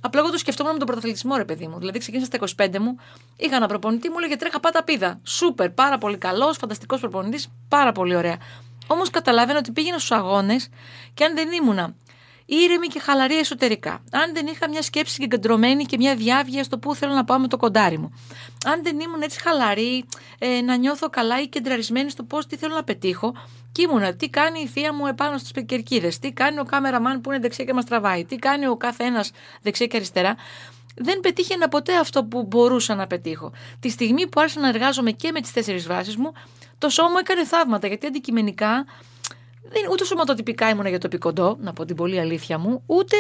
Απλά 0.02 0.20
εγώ 0.22 0.32
το 0.32 0.38
σκεφτόμουν 0.38 0.72
με 0.72 0.78
τον 0.78 0.88
πρωταθλητισμό, 0.88 1.36
ρε 1.36 1.46
παιδί 1.46 1.68
μου. 1.68 1.80
Δηλαδή, 1.80 2.00
ξεκίνησα 2.00 2.30
στα 2.34 2.66
25 2.66 2.80
μου, 2.80 2.98
είχα 3.38 3.56
ένα 3.56 3.68
προπονητή, 3.68 4.10
μου 4.10 4.16
έλεγε 4.18 4.36
τρέχα 4.36 4.60
πάτα 4.60 4.84
πήδα. 4.84 5.20
Σούπερ, 5.24 5.70
πάρα 5.70 5.98
πολύ 5.98 6.18
καλός, 6.18 6.58
φανταστικός 6.58 7.00
προπονητής, 7.00 7.48
πάρα 7.68 7.92
πολύ 7.92 8.16
ωραία. 8.16 8.38
Όμως 8.88 9.10
καταλάβαινα 9.10 9.58
ότι 9.60 9.72
πήγαινα 9.72 9.98
στους 9.98 10.12
αγώνες 10.12 10.70
και 11.14 11.24
αν 11.24 11.36
δεν 11.36 11.52
ήμουνα 11.52 11.96
ήρεμη 12.56 12.88
και 12.88 13.00
χαλαρή 13.00 13.38
εσωτερικά. 13.38 14.04
Αν 14.12 14.34
δεν 14.34 14.48
είχα 14.48 14.70
μια 14.70 14.82
σκέψη 14.82 15.14
συγκεντρωμένη 15.14 15.86
και 15.86 15.98
μια 15.98 16.16
διάβγεια 16.16 16.64
στο 16.64 16.78
πού 16.78 16.96
θέλω 16.96 17.14
να 17.14 17.24
πάω 17.24 17.40
με 17.40 17.48
το 17.48 17.58
κοντάρι 17.58 17.98
μου. 17.98 18.14
Αν 18.66 18.84
δεν 18.84 19.00
ήμουν 19.00 19.22
έτσι 19.22 19.40
χαλαρή, 19.42 20.06
ε, 20.40 20.62
να 20.62 20.76
νιώθω 20.76 21.10
καλά 21.10 21.42
ή 21.42 21.48
κεντραρισμένη 21.48 22.10
στο 22.10 22.24
πώς 22.24 22.48
τι 22.48 22.58
θέλω 22.58 22.76
να 22.76 22.84
πετύχω. 22.84 23.34
Και 23.72 23.82
ήμουνα, 23.82 24.16
τι 24.16 24.30
κάνει 24.30 24.60
η 24.60 24.68
θεία 24.68 24.94
μου 24.94 25.08
επάνω 25.08 25.38
στις 25.38 25.52
κερκίδε, 25.66 26.12
τι 26.22 26.32
κάνει 26.32 26.60
ο 26.60 26.64
κάμεραμαν 26.64 27.22
που 27.22 27.32
είναι 27.32 27.40
δεξιά 27.40 27.66
και 27.66 27.74
μας 27.74 27.86
τραβάει, 27.86 28.26
τι 28.26 28.36
κάνει 28.36 28.68
ο 28.68 28.78
κάθε 28.78 29.04
ένας 29.04 29.32
δεξιά 29.62 29.86
και 29.88 29.98
αριστερά. 29.98 30.36
Δεν 30.96 31.20
πετύχαινα 31.20 31.68
ποτέ 31.70 31.98
αυτό 31.98 32.24
που 32.24 32.44
μπορούσα 32.44 32.96
να 32.96 33.08
πετύχω. 33.08 33.52
Τη 33.80 33.90
στιγμή 33.90 34.28
που 34.28 34.40
άρχισα 34.40 34.60
να 34.60 34.68
εργάζομαι 34.68 35.12
και 35.12 35.32
με 35.32 35.42
τις 35.42 35.52
τέσσερις 35.52 35.88
βάσεις 35.88 36.16
μου, 36.16 36.32
το 36.78 36.90
σώμα 36.90 37.10
μου 37.10 37.18
έκανε 37.18 37.46
θαύματα 37.46 37.88
γιατί 37.88 38.06
αντικειμενικά 38.06 38.86
δεν, 39.62 39.82
ούτε 39.92 40.06
σωματοτυπικά 40.06 40.70
ήμουν 40.70 40.86
για 40.86 40.98
το 40.98 41.08
επικοντό, 41.08 41.58
να 41.60 41.74
πω 41.74 41.86
την 41.86 41.96
πολύ 41.96 42.20
αλήθεια 42.20 42.58
μου, 42.58 42.84
ούτε 42.86 43.16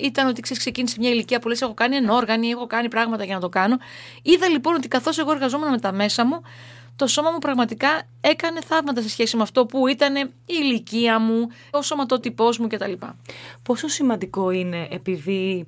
ήταν 0.00 0.28
ότι 0.28 0.40
ξέρεις, 0.40 0.62
ξεκίνησε 0.62 0.96
μια 0.98 1.10
ηλικία 1.10 1.38
που 1.38 1.48
λες 1.48 1.60
έχω 1.60 1.74
κάνει 1.74 1.96
ενόργανη, 1.96 2.48
έχω 2.48 2.66
κάνει 2.66 2.88
πράγματα 2.88 3.24
για 3.24 3.34
να 3.34 3.40
το 3.40 3.48
κάνω. 3.48 3.76
Είδα 4.22 4.48
λοιπόν 4.48 4.74
ότι 4.74 4.88
καθώς 4.88 5.18
εγώ 5.18 5.30
εργαζόμουν 5.32 5.70
με 5.70 5.78
τα 5.78 5.92
μέσα 5.92 6.26
μου, 6.26 6.42
το 6.96 7.06
σώμα 7.06 7.30
μου 7.30 7.38
πραγματικά 7.38 8.02
έκανε 8.20 8.60
θαύματα 8.60 9.02
σε 9.02 9.08
σχέση 9.08 9.36
με 9.36 9.42
αυτό 9.42 9.66
που 9.66 9.86
ήταν 9.86 10.16
η 10.16 10.30
ηλικία 10.46 11.18
μου, 11.18 11.48
ο 11.70 11.82
σωματότυπός 11.82 12.58
μου 12.58 12.66
κτλ. 12.66 12.92
Πόσο 13.62 13.88
σημαντικό 13.88 14.50
είναι 14.50 14.88
επειδή 14.90 15.66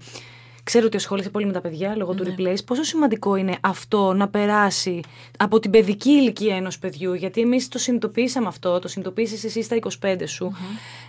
ξέρω 0.68 0.86
ότι 0.86 0.96
ασχολείσαι 0.96 1.30
πολύ 1.30 1.46
με 1.46 1.52
τα 1.52 1.60
παιδιά 1.60 1.96
λόγω 1.96 2.14
του 2.14 2.24
replace. 2.24 2.64
Πόσο 2.64 2.82
σημαντικό 2.82 3.36
είναι 3.36 3.56
αυτό 3.60 4.12
να 4.12 4.28
περάσει 4.28 5.00
από 5.38 5.58
την 5.58 5.70
παιδική 5.70 6.10
ηλικία 6.10 6.56
ενός 6.56 6.78
παιδιού, 6.78 7.14
γιατί 7.14 7.40
εμείς 7.40 7.68
το 7.68 7.78
συνειδητοποίησαμε 7.78 8.46
αυτό, 8.46 8.78
το 8.78 8.88
συνειδητοποίησες 8.88 9.44
εσύ 9.44 9.62
στα 9.62 9.76
25 10.00 10.22
σου. 10.24 10.52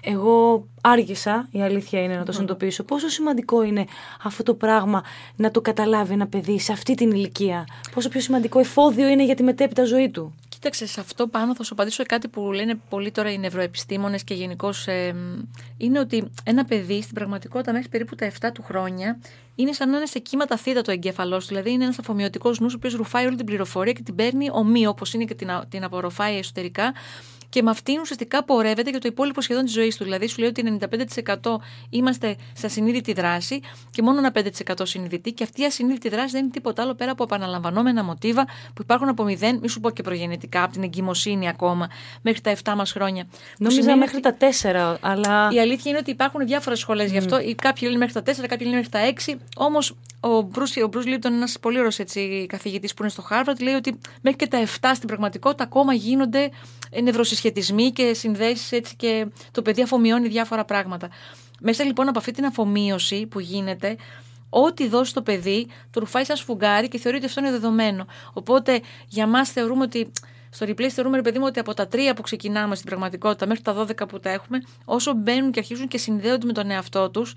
Εγώ 0.01 0.67
άργησα, 0.81 1.47
η 1.51 1.61
αλήθεια 1.61 2.01
είναι 2.01 2.15
να 2.15 2.23
το 2.23 2.31
συνειδητοποιήσω. 2.31 2.83
Πόσο 2.83 3.07
σημαντικό 3.07 3.63
είναι 3.63 3.85
αυτό 4.23 4.43
το 4.43 4.53
πράγμα 4.53 5.03
να 5.35 5.51
το 5.51 5.61
καταλάβει 5.61 6.13
ένα 6.13 6.27
παιδί 6.27 6.59
σε 6.59 6.71
αυτή 6.71 6.95
την 6.95 7.11
ηλικία; 7.11 7.65
Πόσο 7.93 8.09
πιο 8.09 8.21
σημαντικό 8.21 8.59
εφόδιο 8.59 9.07
είναι 9.07 9.25
για 9.25 9.35
τη 9.35 9.43
μετέπειτα 9.43 9.83
ζωή 9.83 10.09
του; 10.09 10.35
Κοίταξε, 10.59 10.87
σε 10.87 10.99
αυτό 10.99 11.27
πάνω 11.27 11.55
θα 11.55 11.63
σου 11.63 11.73
απαντήσω 11.73 12.03
κάτι 12.03 12.27
που 12.27 12.51
λένε 12.51 12.79
πολύ 12.89 13.11
τώρα 13.11 13.31
οι 13.31 13.37
νευροεπιστήμονες 13.37 14.23
και 14.23 14.33
γενικώς. 14.33 14.87
είναι 15.77 15.99
ότι 15.99 16.31
ένα 16.43 16.65
παιδί 16.65 17.01
στην 17.01 17.13
πραγματικότητα 17.13 17.71
μέχρι 17.71 17.89
περίπου 17.89 18.15
τα 18.15 18.31
7 18.39 18.49
του 18.53 18.63
χρόνια 18.63 19.19
είναι 19.55 19.73
σαν 19.73 19.89
να 19.89 19.97
είναι 19.97 20.05
σε 20.05 20.19
κύματα 20.19 20.57
θήτα 20.57 20.81
το 20.81 20.91
εγκέφαλός 20.91 21.41
του. 21.41 21.47
Δηλαδή 21.47 21.71
είναι 21.71 21.83
ένας 21.83 21.99
αφομοιωτικός 21.99 22.59
νους, 22.59 22.73
ο 22.73 22.75
οποίος 22.77 22.93
ρουφάει 22.93 23.25
όλη 23.25 23.35
την 23.35 23.45
πληροφορία 23.45 23.93
και 23.93 24.01
την 24.01 24.15
παίρνει 24.15 24.49
ομοίω, 24.51 24.89
όπως 24.89 25.13
είναι 25.13 25.23
και 25.23 25.35
την, 25.35 25.49
την 25.69 25.83
απορροφάει 25.83 26.37
εσωτερικά 26.37 26.93
και 27.49 27.61
με 27.61 27.69
αυτήν 27.69 27.99
ουσιαστικά 27.99 28.43
πορεύεται 28.43 28.89
για 28.89 28.99
το 28.99 29.07
υπόλοιπο 29.07 29.41
σχεδόν 29.41 29.63
της 29.63 29.73
ζωής 29.73 29.97
του. 29.97 30.03
Δηλαδή, 30.03 30.27
σου 30.27 30.39
λέει 30.39 30.49
ότι 30.49 30.77
95% 31.33 31.59
είμαστε 31.89 32.35
σε 32.53 32.65
ασυνείδητη 32.65 33.13
δράση 33.13 33.59
και 33.91 34.01
μόνο 34.01 34.17
ένα 34.17 34.31
5% 34.69 34.73
συνειδητή. 34.83 35.31
Και 35.31 35.43
αυτή 35.43 35.61
η 35.61 35.65
ασυνείδητη 35.65 36.09
δράση 36.09 36.31
δεν 36.31 36.41
είναι 36.41 36.51
τίποτα 36.51 36.81
άλλο 36.81 36.93
πέρα 36.93 37.11
από 37.11 37.23
επαναλαμβανόμενα 37.23 38.03
μοτίβα 38.03 38.45
που 38.45 38.81
υπάρχουν 38.81 39.09
από 39.09 39.23
μηδέν, 39.23 39.59
μη 39.61 39.69
σου 39.69 39.79
πω 39.79 39.89
και 39.89 40.01
προγεννητικά, 40.01 40.63
από 40.63 40.73
την 40.73 40.83
εγκυμοσύνη 40.83 41.49
ακόμα, 41.49 41.89
μέχρι 42.21 42.41
τα 42.41 42.55
7 42.63 42.73
μας 42.75 42.91
χρόνια. 42.91 43.27
Νόμιζα 43.57 43.97
μέχρι 43.97 44.19
τα 44.19 44.37
4, 44.39 44.97
αλλά. 45.01 45.49
Η 45.51 45.59
αλήθεια 45.59 45.91
είναι 45.91 45.99
ότι 45.99 46.11
υπάρχουν 46.11 46.45
διάφορες 46.45 46.79
σχολές 46.79 47.09
mm. 47.09 47.11
γι' 47.11 47.17
αυτό. 47.17 47.37
Κάποιοι 47.55 47.87
λένε 47.91 47.97
μέχρι 47.97 48.21
τα 48.21 48.43
4, 48.43 48.47
κάποιοι 48.47 48.67
λένε 48.69 48.75
μέχρι 48.75 48.89
τα 48.89 49.33
6. 49.33 49.37
Όμως 49.55 49.95
ο 50.19 50.41
Μπρούς, 50.41 50.77
ο 50.77 50.87
Μπρούς 50.87 51.05
Λίπτον, 51.05 51.33
ένας 51.33 51.59
πολύ 51.59 51.77
ωραίος 51.77 51.99
καθηγητής 52.47 52.93
που 52.93 53.01
είναι 53.01 53.11
στο 53.11 53.21
Χάρβαρτ, 53.21 53.61
λέει 53.61 53.73
ότι 53.73 53.99
μέχρι 54.21 54.37
και 54.37 54.47
τα 54.47 54.57
7 54.81 54.91
στην 54.95 55.07
πραγματικότητα 55.07 55.63
ακόμα 55.63 55.93
γίνονται 55.93 56.49
νευροσυσχετισμοί 57.03 57.91
και 57.91 58.13
συνδέσεις 58.13 58.71
έτσι 58.71 58.95
και 58.95 59.27
το 59.51 59.61
παιδί 59.61 59.81
αφομοιώνει 59.81 60.27
διάφορα 60.27 60.65
πράγματα. 60.65 61.09
Μέσα 61.59 61.83
λοιπόν 61.83 62.07
από 62.07 62.19
αυτή 62.19 62.31
την 62.31 62.45
αφομοίωση 62.45 63.25
που 63.25 63.39
γίνεται, 63.39 63.95
ό,τι 64.49 64.87
δώσει 64.87 65.13
το 65.13 65.21
παιδί, 65.21 65.67
το 65.91 65.99
ρουφάει 65.99 66.23
σαν 66.23 66.35
σφουγγάρι 66.35 66.87
και 66.87 66.97
θεωρεί 66.97 67.17
ότι 67.17 67.25
αυτό 67.25 67.39
είναι 67.39 67.51
δεδομένο. 67.51 68.05
Οπότε 68.33 68.81
για 69.07 69.27
μας 69.27 69.51
θεωρούμε 69.51 69.83
ότι. 69.83 70.11
Στο 70.51 70.65
replay 70.65 70.87
θεωρούμε, 70.87 71.15
ρε 71.15 71.21
παιδί 71.21 71.39
μου, 71.39 71.45
ότι 71.47 71.59
από 71.59 71.73
τα 71.73 71.87
τρία 71.87 72.13
που 72.13 72.21
ξεκινάμε 72.21 72.75
στην 72.75 72.87
πραγματικότητα 72.87 73.47
μέχρι 73.47 73.63
τα 73.63 73.85
12 73.87 74.07
που 74.07 74.19
τα 74.19 74.29
έχουμε, 74.29 74.61
όσο 74.85 75.13
μπαίνουν 75.13 75.51
και 75.51 75.59
αρχίζουν 75.59 75.87
και 75.87 75.97
συνδέονται 75.97 76.45
με 76.45 76.53
τον 76.53 76.71
εαυτό 76.71 77.09
τους, 77.09 77.33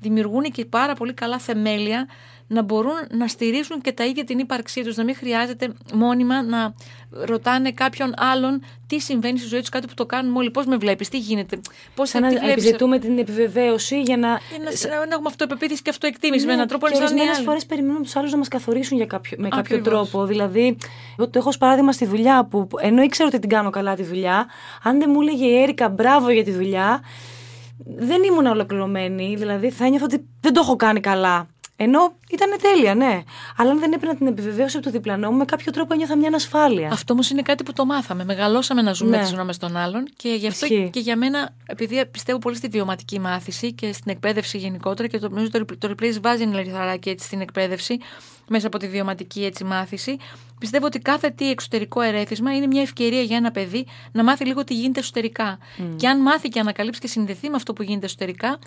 δημιουργούν 0.00 0.42
και 0.42 0.64
πάρα 0.64 0.94
πολύ 0.94 1.12
καλά 1.14 1.38
θεμέλια 1.38 2.06
να 2.48 2.62
μπορούν 2.62 2.94
να 3.10 3.26
στηρίζουν 3.26 3.80
και 3.80 3.92
τα 3.92 4.04
ίδια 4.04 4.24
την 4.24 4.38
ύπαρξή 4.38 4.82
τους, 4.82 4.96
να 4.96 5.04
μην 5.04 5.16
χρειάζεται 5.16 5.72
μόνιμα 5.92 6.42
να 6.42 6.74
ρωτάνε 7.10 7.72
κάποιον 7.72 8.14
άλλον 8.16 8.62
τι 8.86 9.00
συμβαίνει 9.00 9.38
στη 9.38 9.48
ζωή 9.48 9.60
τους, 9.60 9.68
κάτι 9.68 9.86
που 9.86 9.94
το 9.94 10.06
κάνουν 10.06 10.36
όλοι. 10.36 10.50
Πώς 10.50 10.66
με 10.66 10.76
βλέπεις, 10.76 11.08
τι 11.08 11.18
γίνεται. 11.18 11.60
Πώς 11.94 12.10
θα 12.10 12.20
να 12.20 12.50
επιζητούμε 12.50 12.98
την 12.98 13.18
επιβεβαίωση 13.18 14.00
για 14.00 14.16
να. 14.16 14.28
Για 14.48 14.88
να, 14.88 14.96
να 14.96 15.02
έχουμε 15.02 15.26
αυτοεπεποίθηση 15.26 15.82
και 15.82 15.90
αυτοεκτίμηση 15.90 16.40
ναι, 16.40 16.46
με 16.46 16.52
έναν 16.52 16.66
τρόπο 16.66 16.88
και 16.88 16.96
Ορισμένες 16.96 17.38
φορές 17.38 17.66
περιμένουμε 17.66 18.04
τους 18.04 18.16
άλλους 18.16 18.30
να 18.30 18.36
μας 18.36 18.48
καθορίσουν 18.48 18.96
για 18.96 19.06
κάποιο, 19.06 19.36
με 19.40 19.48
κάποιο 19.48 19.80
τρόπο. 19.80 20.24
Δηλαδή, 20.24 20.76
εγώ 21.18 21.28
το 21.28 21.38
έχω 21.38 21.48
ως 21.48 21.58
παράδειγμα 21.58 21.92
στη 21.92 22.06
δουλειά 22.06 22.44
που 22.44 22.68
ενώ 22.80 23.02
ήξερα 23.02 23.28
ότι 23.28 23.38
την 23.38 23.48
κάνω 23.48 23.70
καλά 23.70 23.94
τη 23.94 24.02
δουλειά, 24.02 24.46
αν 24.82 24.98
δεν 24.98 25.10
μου 25.12 25.20
έλεγε 25.20 25.46
η 25.46 25.62
Έρικα 25.62 25.88
μπράβο 25.88 26.30
για 26.30 26.44
τη 26.44 26.50
δουλειά, 26.50 27.00
δεν 27.84 28.22
ήμουν 28.22 28.46
ολοκληρωμένη. 28.46 29.34
Δηλαδή, 29.38 29.70
θα 29.70 29.84
ένιωθα 29.84 30.04
ότι 30.04 30.26
δεν 30.40 30.52
το 30.52 30.60
έχω 30.60 30.76
κάνει 30.76 31.00
καλά. 31.00 31.48
Ενώ 31.80 32.12
ήταν 32.30 32.50
τέλεια, 32.60 32.94
ναι. 32.94 33.22
Αλλά 33.56 33.70
αν 33.70 33.78
δεν 33.78 33.92
έπαιρνα 33.92 34.16
την 34.16 34.26
επιβεβαίωση 34.26 34.76
από 34.76 34.84
το 34.86 34.92
διπλανό 34.92 35.30
μου, 35.30 35.36
με 35.36 35.44
κάποιο 35.44 35.72
τρόπο 35.72 35.94
ένιωθα 35.94 36.16
μια 36.16 36.28
ανασφάλεια. 36.28 36.88
Αυτό 36.92 37.12
όμως 37.12 37.30
είναι 37.30 37.42
κάτι 37.42 37.62
που 37.62 37.72
το 37.72 37.84
μάθαμε. 37.84 38.24
Μεγαλώσαμε 38.24 38.82
να 38.82 38.92
ζούμε 38.92 39.16
ναι. 39.16 39.22
τις 39.22 39.32
γνώμες 39.32 39.56
των 39.56 39.76
άλλων. 39.76 40.08
Και 40.16 40.28
γι' 40.28 40.46
αυτό 40.46 40.66
και 40.66 41.00
για 41.00 41.16
μένα, 41.16 41.54
επειδή 41.66 42.06
πιστεύω 42.06 42.38
πολύ 42.38 42.56
στη 42.56 42.68
βιωματική 42.68 43.20
μάθηση 43.20 43.72
και 43.72 43.92
στην 43.92 44.10
εκπαίδευση 44.10 44.58
γενικότερα, 44.58 45.08
και 45.08 45.18
το, 45.18 45.28
νομίζω 45.28 45.50
το, 45.50 45.64
το 45.78 45.88
replace 45.90 46.18
βάζει 46.22 46.42
ένα 46.42 46.60
λιθαράκι 46.60 47.08
έτσι 47.08 47.26
στην 47.26 47.40
εκπαίδευση, 47.40 47.98
μέσα 48.48 48.66
από 48.66 48.78
τη 48.78 48.88
βιωματική 48.88 49.44
έτσι 49.44 49.64
μάθηση, 49.64 50.16
πιστεύω 50.58 50.86
ότι 50.86 50.98
κάθε 50.98 51.30
τι 51.30 51.50
εξωτερικό 51.50 52.00
ερέθισμα 52.00 52.56
είναι 52.56 52.66
μια 52.66 52.82
ευκαιρία 52.82 53.22
για 53.22 53.36
ένα 53.36 53.50
παιδί 53.50 53.86
να 54.12 54.24
μάθει 54.24 54.44
λίγο 54.44 54.64
τι 54.64 54.74
γίνεται 54.74 55.00
εσωτερικά. 55.00 55.58
Mm. 55.58 55.82
Και 55.96 56.08
αν 56.08 56.20
μάθει 56.20 56.48
και 56.48 56.60
ανακαλύψει 56.60 57.00
και 57.00 57.06
συνδεθεί 57.06 57.48
με 57.48 57.56
αυτό 57.56 57.72
που 57.72 57.82
γίνεται 57.82 58.06
εσωτερικά, 58.06 58.58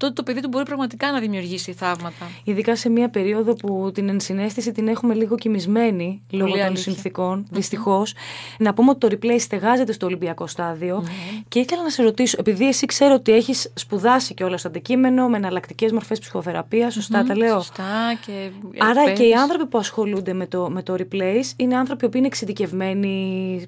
τότε 0.00 0.12
το 0.12 0.22
παιδί 0.22 0.40
του 0.40 0.48
μπορεί 0.48 0.64
πραγματικά 0.64 1.12
να 1.12 1.20
δημιουργήσει 1.20 1.72
θαύματα. 1.72 2.30
Ειδικά 2.44 2.76
σε 2.76 2.88
μια 2.88 3.08
περίοδο 3.08 3.52
που 3.54 3.90
την 3.94 4.08
ενσυναίσθηση 4.08 4.72
την 4.72 4.88
έχουμε 4.88 5.14
λίγο 5.14 5.36
κοιμισμένη 5.36 6.22
λόγω 6.30 6.56
των 6.66 6.76
συνθηκων 6.76 7.46
Δυστυχώς. 7.50 8.14
Να 8.58 8.74
πούμε 8.74 8.90
ότι 8.90 9.08
το 9.08 9.16
replay 9.16 9.36
στεγάζεται 9.38 9.92
στο 9.92 10.06
Ολυμπιακό 10.06 10.46
στάδιο. 10.46 11.04
Mm-hmm. 11.04 11.42
Και 11.48 11.58
ήθελα 11.58 11.82
να 11.82 11.90
σε 11.90 12.02
ρωτήσω, 12.02 12.36
επειδή 12.40 12.68
εσύ 12.68 12.86
ξέρω 12.86 13.14
ότι 13.14 13.32
έχεις 13.32 13.72
σπουδάσει 13.74 14.34
και 14.34 14.44
όλα 14.44 14.56
στο 14.56 14.68
αντικείμενο 14.68 15.28
με 15.28 15.36
εναλλακτικές 15.36 15.92
μορφές 15.92 16.18
ψυχοθεραπείας, 16.18 16.92
σωστά 16.92 17.22
mm-hmm. 17.22 17.26
τα 17.26 17.36
λέω. 17.36 17.54
Σωστά 17.54 18.18
και. 18.26 18.50
Άρα 18.78 19.12
και 19.12 19.22
οι 19.22 19.32
άνθρωποι 19.32 19.66
που 19.66 19.78
ασχολούνται 19.78 20.32
με 20.32 20.46
το, 20.46 20.70
με 20.70 20.82
το 20.82 20.94
replace 20.98 21.52
είναι 21.56 21.76
άνθρωποι 21.76 22.08
που 22.08 22.16
είναι 22.16 22.26
εξειδικευμένοι 22.26 23.66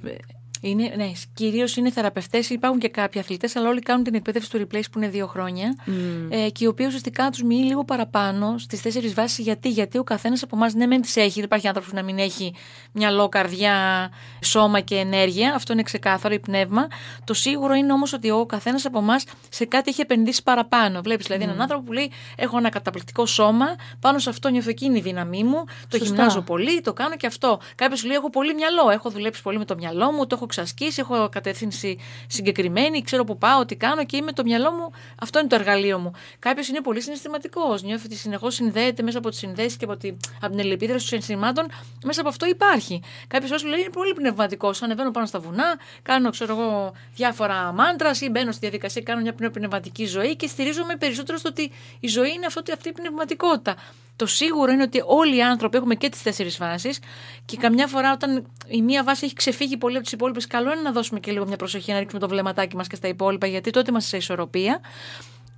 είναι, 0.65 0.93
ναι, 0.97 1.13
κυρίως 1.35 1.77
είναι 1.77 1.91
θεραπευτές. 1.91 2.51
Υπάρχουν 2.51 2.81
και 2.81 2.89
κάποιοι 2.89 3.21
αθλητές, 3.21 3.57
αλλά 3.57 3.69
όλοι 3.69 3.81
κάνουν 3.81 4.05
την 4.05 4.15
εκπαίδευση 4.15 4.51
του 4.51 4.59
replace 4.59 4.91
που 4.93 4.99
είναι 4.99 5.09
δύο 5.09 5.27
χρόνια. 5.27 5.77
Mm. 5.87 5.91
Ε, 6.31 6.51
και 6.51 6.65
οι 6.65 6.67
οποίοι 6.67 6.87
ουσιαστικά 6.89 7.31
τους 7.31 7.43
μείνει 7.43 7.65
λίγο 7.65 7.85
παραπάνω 7.85 8.59
στις 8.59 8.83
τέσσερις 8.83 9.15
βάσεις. 9.15 9.45
Γιατί, 9.45 9.69
γιατί 9.69 9.99
ο 9.99 10.05
καθένας 10.05 10.43
από 10.43 10.57
εμάς 10.57 10.75
ναι, 10.75 10.87
μεν 10.87 11.01
τις 11.01 11.17
έχει. 11.17 11.35
Δεν 11.35 11.45
υπάρχει 11.45 11.67
άνθρωπος 11.67 11.93
να 11.93 12.03
μην 12.03 12.19
έχει 12.19 12.55
μυαλό, 12.93 13.29
καρδιά, 13.29 14.11
σώμα 14.41 14.81
και 14.81 14.95
ενέργεια. 14.97 15.55
Αυτό 15.55 15.73
είναι 15.73 15.83
ξεκάθαρο, 15.83 16.35
η 16.35 16.39
πνεύμα. 16.39 16.87
Το 17.25 17.35
σίγουρο 17.35 17.75
είναι 17.75 17.93
όμως 17.93 18.13
ότι 18.13 18.31
ο 18.31 18.47
καθένας 18.47 18.85
από 18.85 18.99
εμάς 18.99 19.25
σε 19.49 19.65
κάτι 19.65 19.91
έχει 19.91 20.01
επενδύσει 20.01 20.43
παραπάνω. 20.43 21.01
Βλέπεις 21.03 21.27
δηλαδή 21.27 21.45
mm. 21.45 21.49
έναν 21.49 21.61
άνθρωπο 21.61 21.85
που 21.85 21.93
λέει: 21.93 22.11
Έχω 22.37 22.59
ένα 22.59 22.69
καταπληκτικό 22.69 23.27
σώμα, 23.27 23.67
πάνω 24.01 24.19
σε 24.19 24.31
αυτό 24.31 24.49
νιώθω 24.49 24.71
εκείνη 24.71 24.99
η 24.99 25.01
δύναμή 25.01 25.45
μου, 25.45 25.65
το 25.65 25.97
Σωστά. 25.97 26.05
γυμνάζω 26.05 26.41
πολύ, 26.41 26.81
το 26.81 26.93
κάνω 26.93 27.17
και 27.17 27.27
αυτό. 27.27 27.61
Κάποιος 27.75 28.05
λέει: 28.05 28.17
Έχω 28.17 28.31
πολύ 28.31 28.55
μυαλό, 28.55 28.91
έχω 28.91 29.11
δουλέψει 29.11 29.43
πολύ 29.43 29.59
με 29.59 29.65
το 29.65 29.75
μυαλό 29.75 30.13
μου, 30.13 30.27
το 30.27 30.35
έχω 30.35 30.47
εξασκήσει, 30.53 31.01
έχω 31.01 31.29
κατεύθυνση 31.29 31.99
συγκεκριμένη, 32.27 33.03
ξέρω 33.03 33.25
που 33.25 33.39
πάω, 33.39 33.65
τι 33.65 33.77
κάνω 33.77 34.05
και 34.05 34.17
είμαι 34.17 34.33
το 34.33 34.43
μυαλό 34.43 34.71
μου, 34.71 34.91
αυτό 35.21 35.39
είναι 35.39 35.49
το 35.49 35.55
εργαλείο 35.55 35.99
μου. 35.99 36.13
Κάποιος 36.39 36.69
είναι 36.69 36.81
πολύ 36.81 37.01
συναισθηματικός, 37.01 37.83
νιώθει 37.83 38.07
ότι 38.07 38.17
συνεχώς 38.17 38.55
συνδέεται 38.55 39.03
μέσα 39.03 39.19
από 39.19 39.29
τις 39.29 39.39
συνδέσεις 39.39 39.77
και 39.77 39.85
από, 39.85 39.97
τη, 39.97 40.17
από 40.41 40.51
την 40.51 40.59
ελλεπίδραση 40.59 40.99
των 40.99 41.23
συναισθημάτων, 41.23 41.67
μέσα 42.05 42.21
από 42.21 42.29
αυτό 42.29 42.47
υπάρχει. 42.47 43.03
Κάποιος 43.27 43.51
άλλος 43.51 43.65
λέει 43.65 43.81
είναι 43.81 43.91
πολύ 43.91 44.15
πνευματικός. 44.15 44.83
Ανεβαίνω 44.83 45.11
πάνω 45.11 45.27
στα 45.27 45.39
βουνά, 45.39 45.79
κάνω 46.03 46.31
ξέρω 46.31 46.53
εγώ, 46.53 46.93
διάφορα 47.15 47.73
μάντρας 47.73 48.21
ή 48.21 48.29
μπαίνω 48.31 48.51
στη 48.51 48.61
διαδικασία, 48.61 49.03
κάνω 49.03 49.21
μια 49.21 49.51
πνευματική 49.51 50.07
ζωή 50.07 50.37
και 50.37 50.47
στηρίζομαι 50.47 50.97
περισσότερο 50.97 51.39
στο 51.39 51.49
ότι 51.49 51.71
η 52.01 52.09
ζωή 52.09 52.33
είναι 52.33 52.47
αυτό, 52.47 52.63
αυτή 52.73 52.89
η 52.89 52.93
πνευματικότητα. 52.93 53.77
Το 54.17 54.27
σίγουρο 54.27 54.73
είναι 54.73 54.83
ότι 54.83 55.03
όλοι 55.07 55.37
οι 55.37 55.43
άνθρωποι 55.43 55.77
έχουμε 55.77 55.95
και 55.95 56.09
τις 56.09 56.23
τέσσερις 56.23 56.57
βάσεις 56.57 56.99
και 57.45 57.57
καμιά 57.57 57.87
φορά 57.87 58.13
όταν 58.13 58.47
η 58.67 58.83
μία 58.83 59.05
βάση 59.05 59.25
έχει 59.25 59.35
ξεφύγει 59.35 59.77
πολύ 59.77 59.95
από 59.95 60.05
τις 60.05 60.13
υπόλοιπες, 60.13 60.47
καλό 60.47 60.73
είναι 60.73 60.81
να 60.81 60.93
δώσουμε 60.93 61.21
και 61.21 61.33
λίγο 61.33 61.47
μια 61.47 61.57
προσοχή 61.57 61.93
να 61.93 61.99
ρίξουμε 61.99 62.21
το 62.21 62.29
βλεμματάκι 62.29 62.77
μας 62.77 62.87
και 62.87 62.97
στα 62.97 63.09
υπόλοιπα, 63.09 63.47
γιατί 63.47 63.71
τότε 63.71 63.91
είμαστε 63.91 64.09
σε 64.09 64.17
ισορροπία. 64.17 64.81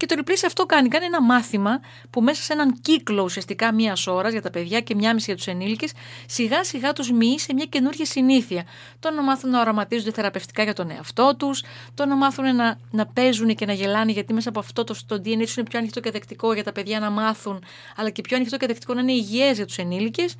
Και 0.06 0.14
το 0.14 0.22
replace 0.24 0.42
αυτό 0.46 0.66
κάνει. 0.66 0.88
Κάνει 0.88 1.04
ένα 1.04 1.22
μάθημα 1.22 1.80
που 2.10 2.22
μέσα 2.22 2.42
σε 2.42 2.52
έναν 2.52 2.80
κύκλο 2.80 3.22
ουσιαστικά 3.22 3.72
μίας 3.72 4.06
ώρας 4.06 4.32
για 4.32 4.42
τα 4.42 4.50
παιδιά 4.50 4.80
και 4.80 4.94
μία 4.94 5.14
μισή 5.14 5.24
για 5.26 5.36
τους 5.36 5.46
ενήλικες, 5.46 5.92
σιγά 6.26 6.64
σιγά 6.64 6.92
τους 6.92 7.12
μοιεί 7.12 7.38
σε 7.38 7.54
μια 7.54 7.64
καινούργια 7.64 8.04
συνήθεια. 8.04 8.64
Το 9.00 9.10
να 9.10 9.22
μάθουν 9.22 9.50
να 9.50 9.60
οραματίζονται 9.60 10.10
θεραπευτικά 10.10 10.62
για 10.62 10.72
τον 10.72 10.90
εαυτό 10.90 11.34
τους, 11.36 11.62
το 11.94 12.06
να 12.06 12.16
μάθουν 12.16 12.56
να, 12.56 12.78
να 12.90 13.06
παίζουν 13.06 13.54
και 13.54 13.66
να 13.66 13.72
γελάνε, 13.72 14.12
γιατί 14.12 14.32
μέσα 14.32 14.48
από 14.48 14.58
αυτό 14.58 14.84
το, 14.84 14.94
το 15.06 15.14
DNA 15.14 15.38
τους 15.38 15.56
είναι 15.56 15.66
πιο 15.68 15.78
ανοιχτό 15.78 16.00
και 16.00 16.10
δεκτικό 16.10 16.52
για 16.52 16.64
τα 16.64 16.72
παιδιά 16.72 17.00
να 17.00 17.10
μάθουν, 17.10 17.64
αλλά 17.96 18.10
και 18.10 18.20
πιο 18.20 18.36
ανοιχτό 18.36 18.56
και 18.56 18.66
δεκτικό 18.66 18.94
να 18.94 19.00
είναι 19.00 19.12
υγιές 19.12 19.56
για 19.56 19.66
τους 19.66 19.78
ενήλικες 19.78 20.36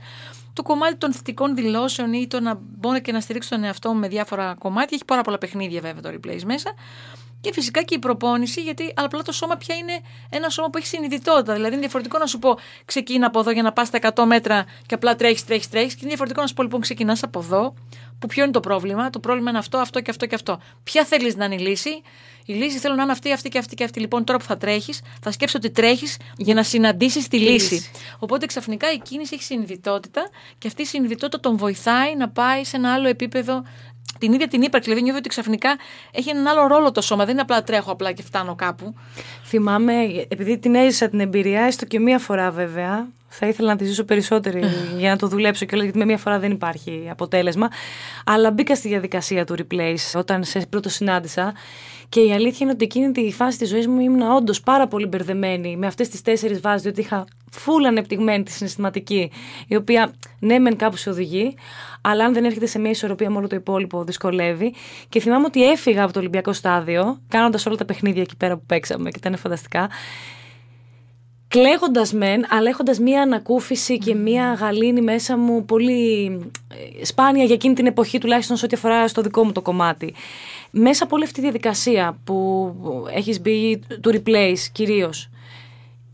το 0.53 0.63
κομμάτι 0.63 0.97
των 0.97 1.13
θετικών 1.13 1.55
δηλώσεων 1.55 2.13
ή 2.13 2.27
το 2.27 2.41
να 2.41 2.59
μπορεί 2.79 3.01
και 3.01 3.13
να 3.13 3.21
στηρίξει 3.21 3.49
τον 3.49 3.65
εαυτό 3.65 3.95
με 3.95 4.09
διάφορα 4.09 4.55
κομμάτια. 4.59 4.91
Έχει 4.93 5.05
πάρα 5.05 5.23
πολλά 5.23 5.39
παιχνίδια 5.39 5.81
βέβαια 5.81 6.03
το 6.03 6.19
replace 6.19 6.43
μέσα. 6.45 6.75
Και 7.45 7.53
φυσικά 7.53 7.83
και 7.83 7.95
η 7.95 7.99
προπόνηση, 7.99 8.61
γιατί 8.61 8.93
απλά 8.95 9.23
το 9.23 9.33
σώμα 9.33 9.57
πια 9.57 9.75
είναι 9.75 10.01
ένα 10.31 10.49
σώμα 10.49 10.71
που 10.71 10.79
έχει 10.79 10.87
συνειδητότητα. 10.87 11.53
Δηλαδή 11.53 11.71
είναι 11.71 11.81
διαφορετικό 11.81 12.19
να 12.19 12.27
σου 12.27 12.39
πω 12.39 12.59
ξεκίνα 12.85 13.27
από 13.27 13.41
εδώ 13.41 13.51
για 13.51 13.63
να 13.63 13.73
πας 13.73 13.87
στα 13.89 13.99
100 14.15 14.25
μέτρα 14.27 14.65
και 14.87 14.95
απλά 14.95 15.17
τρέχεις, 15.17 15.45
τρέχεις, 15.45 15.69
τρέχεις. 15.69 15.93
Και 15.93 15.99
είναι 16.01 16.09
διαφορετικό 16.09 16.41
να 16.41 16.47
σου 16.47 16.55
πω 16.55 16.63
λοιπόν 16.63 16.81
ξεκινάς 16.81 17.23
από 17.23 17.39
εδώ, 17.39 17.75
που 18.19 18.27
ποιο 18.27 18.43
είναι 18.43 18.53
το 18.53 18.61
πρόβλημα. 18.61 19.11
Το 19.11 19.21
πρόβλημα 19.21 19.51
είναι 19.51 19.59
αυτό, 19.59 19.79
αυτό 19.79 20.01
και 20.01 20.11
αυτό 20.11 20.27
και 20.27 20.35
αυτό. 20.35 20.61
Ποια 20.83 21.05
θέλεις 21.05 21.37
να 21.37 21.45
είναι 21.45 21.55
η 21.55 21.59
λύση; 21.59 22.03
Η 22.47 22.53
λύση 22.53 22.79
θέλω 22.79 22.95
να 22.95 23.03
είναι 23.03 23.13
αυτή, 23.13 23.33
αυτή 23.33 23.49
και 23.49 23.59
αυτή 23.59 23.75
και 23.75 23.85
αυτή. 23.85 24.01
Λοιπόν, 24.01 24.25
τώρα 24.25 24.39
που 24.39 24.45
θα 24.45 24.57
τρέχεις, 24.57 25.01
θα 25.23 25.31
σκέψει 25.31 25.57
ότι 25.57 25.71
τρέχεις 25.71 26.17
για 26.37 26.55
να 26.55 26.63
συναντήσεις 26.63 27.29
τη 27.29 27.39
λύση. 27.39 27.91
Οπότε 28.19 28.47
ξαφνικά 28.47 28.93
η 28.93 28.99
κίνηση 28.99 29.35
έχει 29.35 29.43
συνειδητότητα 29.43 30.29
και 30.59 30.67
αυτή 30.69 30.83
η 30.83 30.87
συνειδητότητα 30.87 31.41
τον 31.41 31.57
βοηθάει 31.57 32.17
να 32.17 32.29
πάει 32.29 32.65
σε 32.65 32.77
ένα 32.77 32.93
άλλο 32.93 33.09
επίπεδο 33.09 33.63
την 34.19 34.33
ίδια 34.33 34.49
την 34.49 34.63
ύπαρξη. 34.63 34.89
Δηλαδή 34.89 35.05
νιώθω 35.05 35.19
ότι 35.19 35.29
ξαφνικά 35.29 35.77
έχει 36.11 36.31
έναν 36.31 36.47
άλλο 36.47 36.67
ρόλο 36.67 36.93
το 36.93 37.01
σώμα. 37.01 37.25
Δεν 37.25 37.33
είναι 37.33 37.43
απλά 37.43 37.63
τρέχω 37.63 37.93
απλά 37.93 38.13
και 38.13 38.23
φτάνω 38.23 38.55
κάπου. 38.55 38.95
Θυμάμαι, 39.45 39.93
επειδή 40.29 40.59
την 40.59 40.75
έζησα 40.75 41.09
την 41.09 41.21
εμπειρία, 41.21 41.63
έστω 41.63 41.85
και 41.85 42.01
μία 42.01 42.19
φορά 42.19 42.51
βέβαια, 42.51 43.09
θα 43.29 43.47
ήθελα 43.47 43.69
να 43.69 43.77
τη 43.77 43.85
ζήσω 43.85 44.05
περισσότερη 44.05 44.63
για 45.01 45.11
να 45.11 45.17
το 45.17 45.29
δουλέψω 45.29 45.65
και 45.65 45.77
γιατί 45.77 45.99
με 45.99 46.05
μία 46.05 46.19
φορά 46.19 46.39
δεν 46.39 46.51
υπάρχει 46.51 47.09
αποτέλεσμα. 47.11 47.69
Αλλά 48.25 48.51
μπήκα 48.51 48.75
στη 48.75 48.89
διαδικασία 48.89 49.45
του 49.45 49.55
replace 49.59 50.13
όταν 50.19 50.45
σε 50.45 50.67
πρώτο 50.71 50.89
συνάντησα. 50.89 51.53
Και 52.09 52.21
η 52.21 52.33
αλήθεια 52.33 52.59
είναι 52.61 52.71
ότι 52.71 52.85
εκείνη 52.85 53.13
τη 53.13 53.33
φάση 53.33 53.59
της 53.59 53.69
ζωής 53.69 53.87
μου 53.87 54.01
ήμουν 54.01 54.23
όντως 54.23 54.61
πάρα 54.61 54.87
πολύ 54.87 55.07
μπερδεμένη 55.07 55.77
με 55.77 55.87
αυτές 55.87 56.09
τις 56.09 56.23
τέσσερις 56.23 56.61
βάσεις, 56.61 56.83
διότι 56.83 57.01
είχα 57.01 57.25
φούλα 57.51 57.89
ανεπτυγμένη 57.89 58.43
τη 58.43 58.51
συναισθηματική, 58.51 59.31
η 59.69 59.77
οποία 59.77 60.13
ναι, 60.39 60.59
μεν 60.59 60.77
κάπου 60.77 60.97
σε 60.97 61.11
οδηγεί, 61.11 61.55
αλλά 62.01 62.25
αν 62.25 62.33
δεν 62.33 62.45
έρχεται 62.45 62.67
σε 62.67 62.79
μια 62.79 62.91
ισορροπία 62.91 63.31
με 63.31 63.37
όλο 63.37 63.47
το 63.47 63.57
υπόλοιπο, 63.57 64.05
δυσκολεύει. 64.05 64.75
Και 65.09 65.21
θυμάμαι 65.21 65.45
ότι 65.45 65.71
έφυγα 65.71 66.03
από 66.05 66.13
το 66.13 66.19
Ολυμπιακό 66.19 66.53
στάδιο, 66.53 67.21
κάνοντας 67.29 67.67
όλα 67.67 67.77
τα 67.77 67.85
παιχνίδια 67.85 68.23
εκεί 68.23 68.37
πέρα 68.37 68.57
που 68.57 68.63
παίξαμε 68.67 69.11
και 69.11 69.19
ήταν 69.19 69.37
φανταστικά. 69.37 69.89
Κλαίγοντας 71.49 72.13
μεν, 72.13 72.45
αλλά 72.49 72.69
έχοντας 72.69 72.99
μία 72.99 73.23
ανακούφιση 73.23 73.99
και 73.99 74.15
μία 74.15 74.53
γαλήνη 74.53 75.01
μέσα 75.01 75.37
μου 75.37 75.65
πολύ 75.65 76.25
ε, 77.01 77.05
σπάνια 77.05 77.45
για 77.45 77.55
εκείνη 77.55 77.75
την 77.75 77.87
εποχή, 77.87 78.19
τουλάχιστον 78.19 78.57
σε 78.57 78.65
ό,τι 78.65 78.77
αφορά 78.77 79.09
στο 79.09 79.23
δικό 79.23 79.45
μου 79.45 79.53
το 79.53 79.63
κομμάτι. 79.63 80.15
Μέσα 80.77 81.05
από 81.05 81.15
όλη 81.15 81.25
αυτή 81.25 81.35
τη 81.35 81.41
διαδικασία 81.41 82.19
που 82.25 82.75
έχεις 83.15 83.41
μπει 83.41 83.83
του 84.01 84.11
replace 84.11 84.59
κυρίως, 84.73 85.29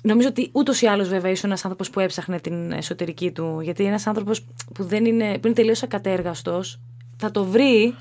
Νομίζω 0.03 0.29
ότι 0.29 0.49
ούτως 0.53 0.81
ή 0.81 0.87
άλλως 0.87 1.09
βέβαια 1.09 1.31
είσαι 1.31 1.47
ένας 1.47 1.63
άνθρωπος 1.63 1.91
που 1.91 2.01
έψαχνε 2.01 2.41
την 2.41 2.73
εσωτερική 2.73 3.31
του. 3.31 3.61
Γιατί 3.63 3.85
ένας 3.85 4.07
άνθρωπος 4.07 4.47
που, 4.75 4.85
δεν 4.85 5.05
είναι, 5.05 5.39
που 5.39 5.47
είναι 5.47 5.57
τελείως 5.57 5.83
ακατέργαστος 5.83 6.81
θα 7.17 7.31
το 7.31 7.45
βρει, 7.45 7.95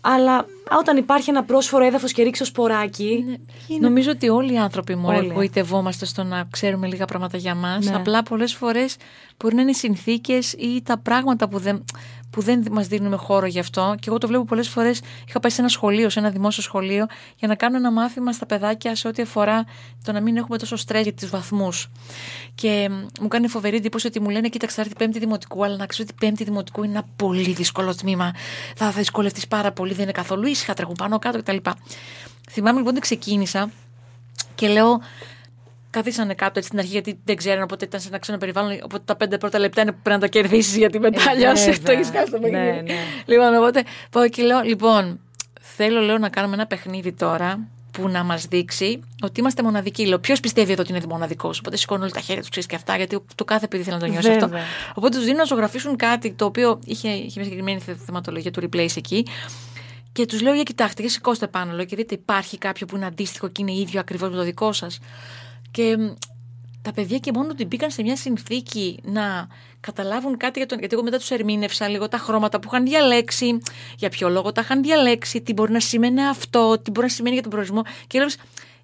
αλλά 0.00 0.46
όταν 0.78 0.96
υπάρχει 0.96 1.30
ένα 1.30 1.44
πρόσφορο 1.44 1.84
έδαφος 1.84 2.12
και 2.12 2.22
ρίξει 2.22 2.44
σποράκι. 2.44 3.24
Ναι. 3.68 3.78
Νομίζω 3.78 4.10
ότι 4.10 4.28
όλοι 4.28 4.52
οι 4.52 4.58
άνθρωποι 4.58 4.94
μόνο 4.94 5.18
εγωιτευόμαστε 5.18 6.04
στο 6.04 6.22
να 6.22 6.48
ξέρουμε 6.50 6.86
λίγα 6.86 7.04
πράγματα 7.04 7.36
για 7.36 7.54
μας. 7.54 7.86
Ναι. 7.86 7.96
Απλά 7.96 8.22
πολλές 8.22 8.54
φορές 8.54 8.96
μπορεί 9.38 9.54
να 9.54 9.60
είναι 9.60 9.70
οι 9.70 9.74
συνθήκες 9.74 10.52
ή 10.52 10.82
τα 10.82 10.98
πράγματα 10.98 11.48
που 11.48 11.58
δεν 11.58 11.84
που 12.36 12.42
δεν 12.42 12.64
μας 12.70 12.86
δίνουμε 12.86 13.16
χώρο 13.16 13.46
γι' 13.46 13.58
αυτό. 13.58 13.94
Και 14.00 14.04
εγώ 14.08 14.18
το 14.18 14.26
βλέπω 14.26 14.44
πολλές 14.44 14.68
φορές. 14.68 15.00
Είχα 15.28 15.40
πάει 15.40 15.50
σε 15.50 15.60
ένα 15.60 15.70
σχολείο, 15.70 16.08
σε 16.08 16.18
ένα 16.18 16.30
δημόσιο 16.30 16.62
σχολείο, 16.62 17.06
για 17.36 17.48
να 17.48 17.54
κάνω 17.54 17.76
ένα 17.76 17.90
μάθημα 17.90 18.32
στα 18.32 18.46
παιδάκια 18.46 18.94
σε 18.94 19.08
ό,τι 19.08 19.22
αφορά 19.22 19.64
το 20.04 20.12
να 20.12 20.20
μην 20.20 20.36
έχουμε 20.36 20.58
τόσο 20.58 20.76
στρες 20.76 21.02
για 21.02 21.12
του 21.12 21.28
βαθμούς. 21.28 21.88
Και 22.54 22.90
μου 23.20 23.28
κάνει 23.28 23.48
φοβερή 23.48 23.76
εντύπωση 23.76 24.06
ότι 24.06 24.20
μου 24.20 24.28
λένε: 24.30 24.48
Κοίταξε, 24.48 24.80
έρθει 24.80 24.94
Πέμπτη 24.94 25.18
Δημοτικού, 25.18 25.64
αλλά 25.64 25.76
να 25.76 25.86
ξέρω 25.86 26.08
ότι 26.10 26.26
Πέμπτη 26.26 26.44
Δημοτικού 26.44 26.82
είναι 26.82 26.92
ένα 26.92 27.06
πολύ 27.16 27.52
δύσκολο 27.52 27.94
τμήμα. 27.94 28.34
Θα 28.76 28.90
δυσκολευτείς 28.90 29.48
πάρα 29.48 29.72
πολύ, 29.72 29.92
δεν 29.92 30.02
είναι 30.02 30.12
καθόλου 30.12 30.46
ήσυχα, 30.46 30.74
τρέχουν 30.74 30.94
πάνω 30.94 31.18
κάτω 31.18 31.38
κτλ. 31.38 31.56
Θυμάμαι 32.50 32.78
λοιπόν 32.78 32.92
ότι 32.92 33.00
ξεκίνησα 33.00 33.70
και 34.54 34.68
λέω 34.68 35.00
καθίσανε 35.96 36.34
κάτω 36.34 36.52
έτσι 36.54 36.66
στην 36.66 36.78
αρχή 36.78 36.90
γιατί 36.90 37.18
δεν 37.24 37.36
ξέρουν, 37.36 37.62
οπότε 37.62 37.84
ήταν 37.84 38.00
σε 38.00 38.08
ένα 38.08 38.18
ξένο 38.18 38.38
περιβάλλον. 38.38 38.78
Οπότε 38.84 39.02
τα 39.04 39.16
πέντε 39.16 39.38
πρώτα 39.38 39.58
λεπτά 39.58 39.80
είναι 39.80 39.92
που 39.92 39.98
πρέπει 40.02 40.20
να 40.20 40.28
τα 40.28 40.38
κερδίσεις 40.38 40.76
γιατί 40.76 40.98
μετά 40.98 41.20
ε, 41.20 41.30
αλλιώ 41.30 41.52
το 41.84 41.92
έχεις 41.92 42.10
χάσει 42.10 42.30
το 42.30 42.38
παιχνίδι. 42.38 42.64
Ναι, 42.64 42.80
ναι. 42.80 42.94
Λοιπόν, 43.26 43.54
οπότε 43.54 43.84
πάω 44.10 44.28
και 44.28 44.42
λέω, 44.42 44.60
λοιπόν, 44.60 45.20
θέλω 45.60 46.00
λέω 46.00 46.18
να 46.18 46.28
κάνουμε 46.28 46.54
ένα 46.54 46.66
παιχνίδι 46.66 47.12
τώρα 47.12 47.68
που 47.90 48.08
να 48.08 48.24
μας 48.24 48.46
δείξει 48.46 49.00
ότι 49.22 49.40
είμαστε 49.40 49.62
μοναδικοί. 49.62 50.06
Λέω, 50.06 50.18
ποιος 50.18 50.40
πιστεύει 50.40 50.72
εδώ 50.72 50.82
ότι 50.82 50.92
είναι 50.92 51.00
μοναδικός. 51.08 51.58
Οπότε 51.58 51.76
σηκώνουν 51.76 52.02
όλοι 52.02 52.12
τα 52.12 52.20
χέρια 52.20 52.40
τους, 52.40 52.50
ξέρεις 52.50 52.68
και 52.68 52.76
αυτά, 52.76 52.96
γιατί 52.96 53.18
το 53.34 53.44
κάθε 53.44 53.68
παιδί 53.68 53.82
θέλει 53.82 53.94
να 53.94 54.02
το 54.02 54.06
νιώσει 54.06 54.30
αυτό. 54.30 54.50
Οπότε 54.94 55.16
τους 55.16 55.24
δίνω 55.24 55.36
να 55.36 55.44
ζωγραφίσουν 55.44 55.96
κάτι 55.96 56.32
το 56.32 56.44
οποίο 56.44 56.78
είχε, 56.84 57.08
είχε 57.08 57.40
μια 57.40 57.44
συγκεκριμένη 57.44 57.80
θεματολογία 58.06 58.50
του 58.50 58.62
replace 58.62 58.96
εκεί. 58.96 59.26
Και 60.12 60.26
τους 60.26 60.40
λέω: 60.40 60.54
Για 60.54 60.62
κοιτάξτε, 60.62 61.02
για 61.02 61.10
σηκώστε 61.10 61.46
πάνω, 61.46 61.72
λέω, 61.72 61.84
και 61.84 61.96
δείτε, 61.96 62.14
υπάρχει 62.14 62.58
κάποιο 62.58 62.86
που 62.86 62.96
είναι 62.96 63.06
αντίστοιχο 63.06 63.48
και 63.48 63.62
είναι 63.62 63.72
ίδιο 63.72 64.00
ακριβώς 64.00 64.30
με 64.30 64.36
το 64.36 64.42
δικό 64.42 64.72
σας. 64.72 64.98
Και 65.76 65.96
τα 66.82 66.92
παιδιά 66.92 67.18
και 67.18 67.30
μόνο 67.34 67.48
ότι 67.50 67.64
μπήκαν 67.64 67.90
σε 67.90 68.02
μια 68.02 68.16
συνθήκη 68.16 68.98
να 69.02 69.46
καταλάβουν 69.80 70.36
κάτι 70.36 70.58
για 70.58 70.68
τον. 70.68 70.78
Γιατί 70.78 70.94
εγώ 70.94 71.04
μετά 71.04 71.18
τους 71.18 71.30
ερμήνευσα 71.30 71.88
λίγο 71.88 72.08
τα 72.08 72.18
χρώματα 72.18 72.60
που 72.60 72.68
είχαν 72.72 72.84
διαλέξει, 72.84 73.58
για 73.98 74.08
ποιο 74.08 74.28
λόγο 74.28 74.52
τα 74.52 74.60
είχαν 74.60 74.82
διαλέξει, 74.82 75.40
τι 75.40 75.52
μπορεί 75.52 75.72
να 75.72 75.80
σημαίνει 75.80 76.26
αυτό, 76.26 76.78
τι 76.82 76.90
μπορεί 76.90 77.06
να 77.06 77.12
σημαίνει 77.12 77.34
για 77.34 77.42
τον 77.42 77.50
προορισμό. 77.50 77.82
Και 78.06 78.18
λέω, 78.18 78.28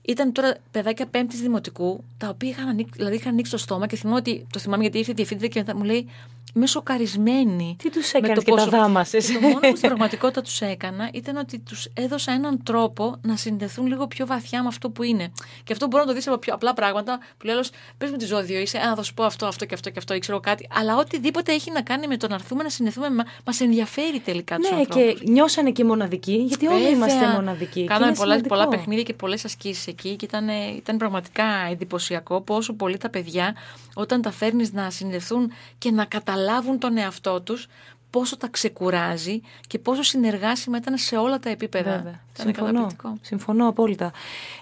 ήταν 0.03 0.33
τώρα 0.33 0.57
παιδάκια 0.71 1.07
πέμπτης 1.07 1.41
δημοτικού, 1.41 2.05
τα 2.19 2.29
οποία 2.29 2.49
είχαν 2.49 2.69
ανοίξει, 2.69 2.93
δηλαδή 2.97 3.17
είχαν 3.17 3.33
ανοίξει 3.33 3.51
το 3.51 3.59
στόμα 3.59 3.87
και 3.87 3.97
θυμάμαι 3.97 4.17
ότι 4.17 4.47
το 4.53 4.59
θυμάμαι 4.59 4.83
γιατί 4.83 4.99
ήρθε 4.99 5.11
η 5.11 5.15
διευθύντρια 5.15 5.49
και 5.49 5.59
μετά 5.59 5.77
μου 5.77 5.85
λέει: 5.85 6.09
Είμαι 6.55 6.67
σοκαρισμένη. 6.67 7.77
Τι 7.79 7.91
τους 7.91 8.13
έκανες 8.13 8.45
και 8.45 8.51
πόσο... 8.51 8.71
τα 8.71 8.79
δάμασες; 8.79 9.33
Το 9.33 9.41
μόνο 9.41 9.59
που 9.59 9.77
στην 9.77 9.89
πραγματικότητα 9.89 10.43
τους 10.43 10.61
έκανα 10.61 11.11
ήταν 11.13 11.37
ότι 11.37 11.59
τους 11.59 11.89
έδωσα 11.95 12.33
έναν 12.33 12.63
τρόπο 12.63 13.17
να 13.23 13.37
συνδεθούν 13.37 13.87
λίγο 13.87 14.07
πιο 14.07 14.27
βαθιά 14.27 14.63
με 14.63 14.69
αυτό 14.69 14.91
που 14.91 15.03
είναι. 15.03 15.33
Και 15.65 15.73
αυτό 15.73 15.87
μπορεί 15.87 16.03
να 16.03 16.09
το 16.09 16.15
δεις 16.15 16.27
από 16.27 16.39
πιο 16.39 16.55
απλά 16.55 16.75
πράγματα 16.75 17.19
που 17.39 17.47
λέω: 17.47 17.61
Πες 17.99 18.11
με 18.11 18.17
τη 18.17 18.25
ζώδιο, 18.25 18.61
είσαι, 18.61 18.79
Α, 18.79 18.95
θα 18.95 19.03
σου 19.03 19.15
πω 19.15 19.25
αυτό, 19.25 19.47
αυτό 19.47 19.65
και 19.65 19.75
αυτό 19.75 19.91
και 19.91 19.99
αυτό, 19.99 20.15
ή 20.15 20.19
ξέρω 20.19 20.41
κάτι. 20.41 20.69
Αλλά 20.75 20.97
οτιδήποτε 20.97 21.53
έχει 21.53 21.71
να 21.71 21.83
κάνει 21.83 22.07
με 22.07 22.17
το 22.17 22.29
να 22.29 22.35
έρθουμε 22.35 22.63
να 22.63 22.69
συνδεθούμε, 22.69 23.09
μα 23.09 23.25
ενδιαφέρει 23.61 24.21
τελικά 24.21 24.57
τους 24.57 24.71
Ναι, 24.71 24.85
και 24.85 25.17
νιώσανε 25.29 25.71
και 25.71 25.85
μοναδικοί, 25.85 26.35
γιατί 26.37 26.67
όλοι 26.67 26.91
είμαστε 26.91 27.27
μοναδικοί. 27.35 27.85
Κάναμε 27.85 28.13
πολλά, 28.13 28.41
πολλά 28.41 28.69
παιχνίδια 28.69 29.03
και 29.03 29.15
πολλές 29.15 29.45
ασκήσεις 29.45 29.87
εκεί 29.87 30.17
και 30.17 30.25
ήταν, 30.25 30.49
ήταν 30.77 30.97
πραγματικά 30.97 31.45
εντυπωσιακό 31.71 32.41
πόσο 32.41 32.73
πολύ 32.73 32.97
τα 32.97 33.11
παιδιά 33.11 33.57
όταν 33.95 34.23
τα 34.23 34.31
φέρνεις 34.31 34.73
να 34.73 34.91
συνδεθούν 34.91 35.53
και 35.79 35.91
να 35.91 36.05
καταλάβουν 36.05 36.41
τον 36.79 36.97
εαυτό 36.97 37.41
τους, 37.41 37.67
πόσο 38.11 38.37
τα 38.37 38.49
ξεκουράζει 38.49 39.41
και 39.67 39.79
πόσο 39.79 40.03
συνεργάσιμα 40.03 40.77
ήταν 40.77 40.97
σε 40.97 41.17
όλα 41.17 41.39
τα 41.39 41.51
επίπεδα. 41.51 41.97
Βέβαια. 41.97 42.21
Συμφωνώ. 42.33 42.87
Συμφωνώ 43.21 43.69
απόλυτα. 43.69 44.13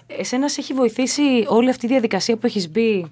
Εσένα 0.07 0.49
σε 0.49 0.61
έχει 0.61 0.73
βοηθήσει 0.73 1.45
όλη 1.47 1.69
αυτή 1.69 1.85
η 1.85 1.89
διαδικασία 1.89 2.37
που 2.37 2.45
έχεις 2.45 2.69
μπει; 2.69 3.09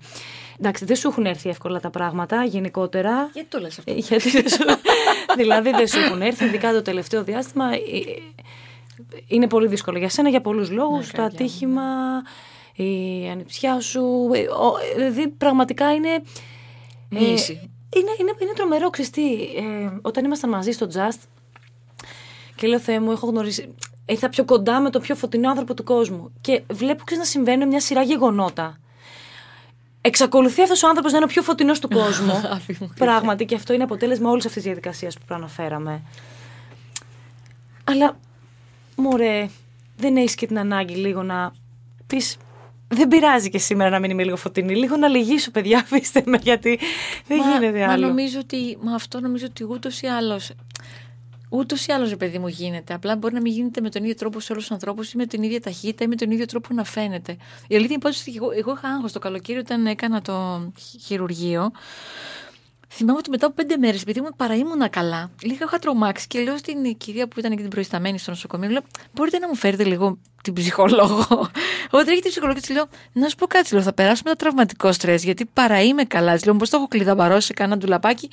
Εντάξει, 0.60 0.86
δεν 0.86 0.96
σου 0.96 1.08
έχουν 1.08 1.26
έρθει 1.26 1.50
εύκολα 1.50 1.80
τα 1.80 1.90
πράγματα 1.90 2.44
γενικότερα. 2.44 3.30
Γιατί 3.34 3.50
το 3.50 3.60
λες 3.60 3.80
αυτό; 3.80 3.92
Ε, 3.92 3.96
γιατί 3.96 4.30
σου... 4.30 4.64
δηλαδή 5.38 5.72
δεν 5.72 5.88
σου 5.88 6.00
έχουν 6.00 6.22
έρθει, 6.22 6.46
ειδικά 6.46 6.74
το 6.74 6.82
τελευταίο 6.82 7.24
διάστημα. 7.24 7.74
Ε, 7.74 7.78
είναι 9.28 9.48
πολύ 9.48 9.68
δύσκολο 9.68 9.98
για 9.98 10.10
σένα 10.10 10.30
για 10.30 10.42
πολλούς 10.42 10.72
λόγους. 10.72 11.12
το 11.12 11.22
ατύχημα, 11.22 11.84
η 12.76 13.30
ανιψιά 13.30 13.80
σου. 13.80 14.30
Ε, 14.34 14.46
δηλαδή 14.96 15.28
πραγματικά 15.28 15.94
είναι. 15.94 16.24
Ε, 17.10 17.36
είναι, 17.96 18.12
είναι, 18.20 18.34
είναι 18.40 18.52
τρομερό, 18.56 18.90
ξεστή. 18.90 19.34
Ε, 19.34 19.90
όταν 20.02 20.26
ήμασταν 20.26 20.50
μαζί 20.50 20.72
στο 20.72 20.88
Just 20.94 21.20
και 22.56 22.68
λέω 22.68 22.80
Θεέ 22.80 23.00
μου, 23.00 23.12
έχω 23.12 23.28
γνωρίσει. 23.28 23.76
Ήρθα 24.06 24.30
πιο 24.30 24.46
κοντά 24.46 24.80
με 24.80 24.90
το 24.90 25.00
πιο 25.00 25.16
φωτεινό 25.16 25.50
άνθρωπο 25.50 25.74
του 25.74 25.84
κόσμου. 25.84 26.32
Και 26.42 26.64
βλέπω 26.72 27.04
ξέρεις, 27.04 27.24
να 27.24 27.30
συμβαίνουν 27.30 27.68
μια 27.68 27.80
σειρά 27.80 28.02
γεγονότα. 28.02 28.80
Εξακολουθεί 30.02 30.62
αυτός 30.62 30.84
ο 30.84 30.88
άνθρωπος 30.88 31.12
να 31.12 31.18
είναι 31.18 31.26
ο 31.26 31.34
πιο 31.34 31.42
φωτεινός 31.42 31.80
του 31.80 31.88
κόσμου. 31.90 32.34
Πράγματι, 33.04 33.46
και 33.46 33.56
αυτό 33.56 33.74
είναι 33.74 33.84
αποτέλεσμα 33.84 34.30
όλης 34.30 34.46
αυτής 34.46 34.64
της 34.64 34.72
διαδικασίας 34.72 35.18
που 35.18 35.26
προαναφέραμε. 35.26 36.02
Αλλά, 37.84 38.18
μωρέ, 38.96 39.50
δεν 39.98 40.18
έχεις 40.18 40.36
και 40.36 40.48
την 40.48 40.60
ανάγκη 40.60 40.96
λίγο 40.96 41.24
να 41.24 41.54
πεις 42.08 42.38
δεν 42.90 43.08
πειράζει 43.08 43.50
και 43.50 43.58
σήμερα 43.58 43.90
να 43.90 44.00
μην 44.00 44.12
είμαι 44.12 44.24
λίγο 44.24 44.36
φωτεινή. 44.36 44.76
Λίγο 44.76 44.98
να 44.98 45.08
λυγίσω, 45.08 45.52
παιδιά, 45.52 45.80
αφήστε 45.84 46.24
με, 46.26 46.40
γιατί 46.42 46.80
δεν 47.28 47.40
μα, 47.46 47.52
γίνεται 47.52 47.84
άλλο. 47.84 48.02
Μα 48.02 48.08
νομίζω 48.08 48.40
ότι, 48.40 48.78
μα 48.82 48.96
αυτό 48.96 49.20
νομίζω 49.20 49.46
ότι 49.50 49.64
ούτως 49.64 50.02
ή 50.02 50.08
άλλω. 50.08 50.40
Ούτως 51.50 51.86
ή 51.86 51.92
άλλως, 51.92 52.16
παιδί 52.18 52.40
μου, 52.40 52.48
γίνεται. 52.48 52.94
Απλά 52.94 53.16
μπορεί 53.16 53.34
να 53.34 53.42
μην 53.42 53.54
γίνεται 53.54 53.82
με 53.82 53.90
τον 53.90 54.04
ίδιο 54.04 54.16
τρόπο 54.16 54.40
σε 54.40 54.52
όλους 54.52 54.64
τους 54.64 54.74
ανθρώπους 54.74 55.12
ή 55.14 55.18
με 55.18 55.26
την 55.26 55.44
ίδια 55.44 55.62
ταχύτητα 55.62 56.04
ή 56.04 56.08
με 56.08 56.16
τον 56.16 56.32
ίδιο 56.32 56.46
τρόπο 56.46 56.74
να 56.74 56.84
φαίνεται. 56.84 57.38
Η 57.68 57.76
αλήθεια 57.76 57.98
είναι 58.02 58.14
ότι 58.18 58.34
εγώ, 58.36 58.52
εγώ 58.52 58.72
είχα 58.72 58.88
άγχος 58.88 59.12
το 59.12 59.20
καλοκαίρι 59.20 59.60
όταν 59.60 59.86
έκανα 59.86 60.22
το 60.22 60.72
χειρουργείο. 61.06 61.72
Θυμάμαι 62.92 63.18
ότι 63.18 63.30
μετά 63.30 63.46
από 63.46 63.56
πέντε 63.56 63.78
μέρες, 63.78 64.02
επειδή 64.02 64.22
μου 64.22 64.30
παρά 64.36 64.56
ήμουνα 64.56 64.88
καλά, 64.88 65.32
λίγα 65.42 65.66
είχα 65.66 65.80
τρομάξει 65.80 66.28
και 66.28 66.40
λέω 66.40 66.58
στην 66.58 66.98
κυρία 66.98 67.28
που 67.28 67.40
ήταν 67.40 67.52
εκεί 67.52 67.62
την 67.62 67.70
προϊσταμένη 67.70 68.20
στο 68.20 68.32
νοσοκομείο, 68.32 68.70
λέω, 68.70 68.82
μπορείτε 69.14 69.40
να 69.40 69.48
μου 69.48 69.56
φέρετε 69.56 69.84
λίγο 69.84 70.18
την 70.44 70.54
ψυχολόγο; 70.54 71.28
Όταν 71.98 72.08
έχει 72.08 72.22
την 72.22 72.30
ψυχολόγος, 72.30 72.62
της 72.62 72.70
λέω, 72.70 72.88
να 73.14 73.30
σου 73.30 73.36
πω 73.36 73.48
κάτι, 73.48 73.74
λέω, 73.74 73.84
θα 73.84 73.94
περάσουμε 73.94 74.30
το 74.30 74.36
τραυματικό 74.36 74.92
στρες, 74.92 75.24
γιατί 75.24 75.46
παρά 75.46 75.82
είμαι 75.82 76.04
καλά. 76.04 76.34
Της 76.34 76.46
λέω, 76.46 76.56
πώ 76.56 76.66
το 76.68 76.78
έχω 76.78 76.88
κλειδαμπαρώσει, 76.88 77.54
κανένα 77.54 77.78
ντουλαπάκι; 77.78 78.30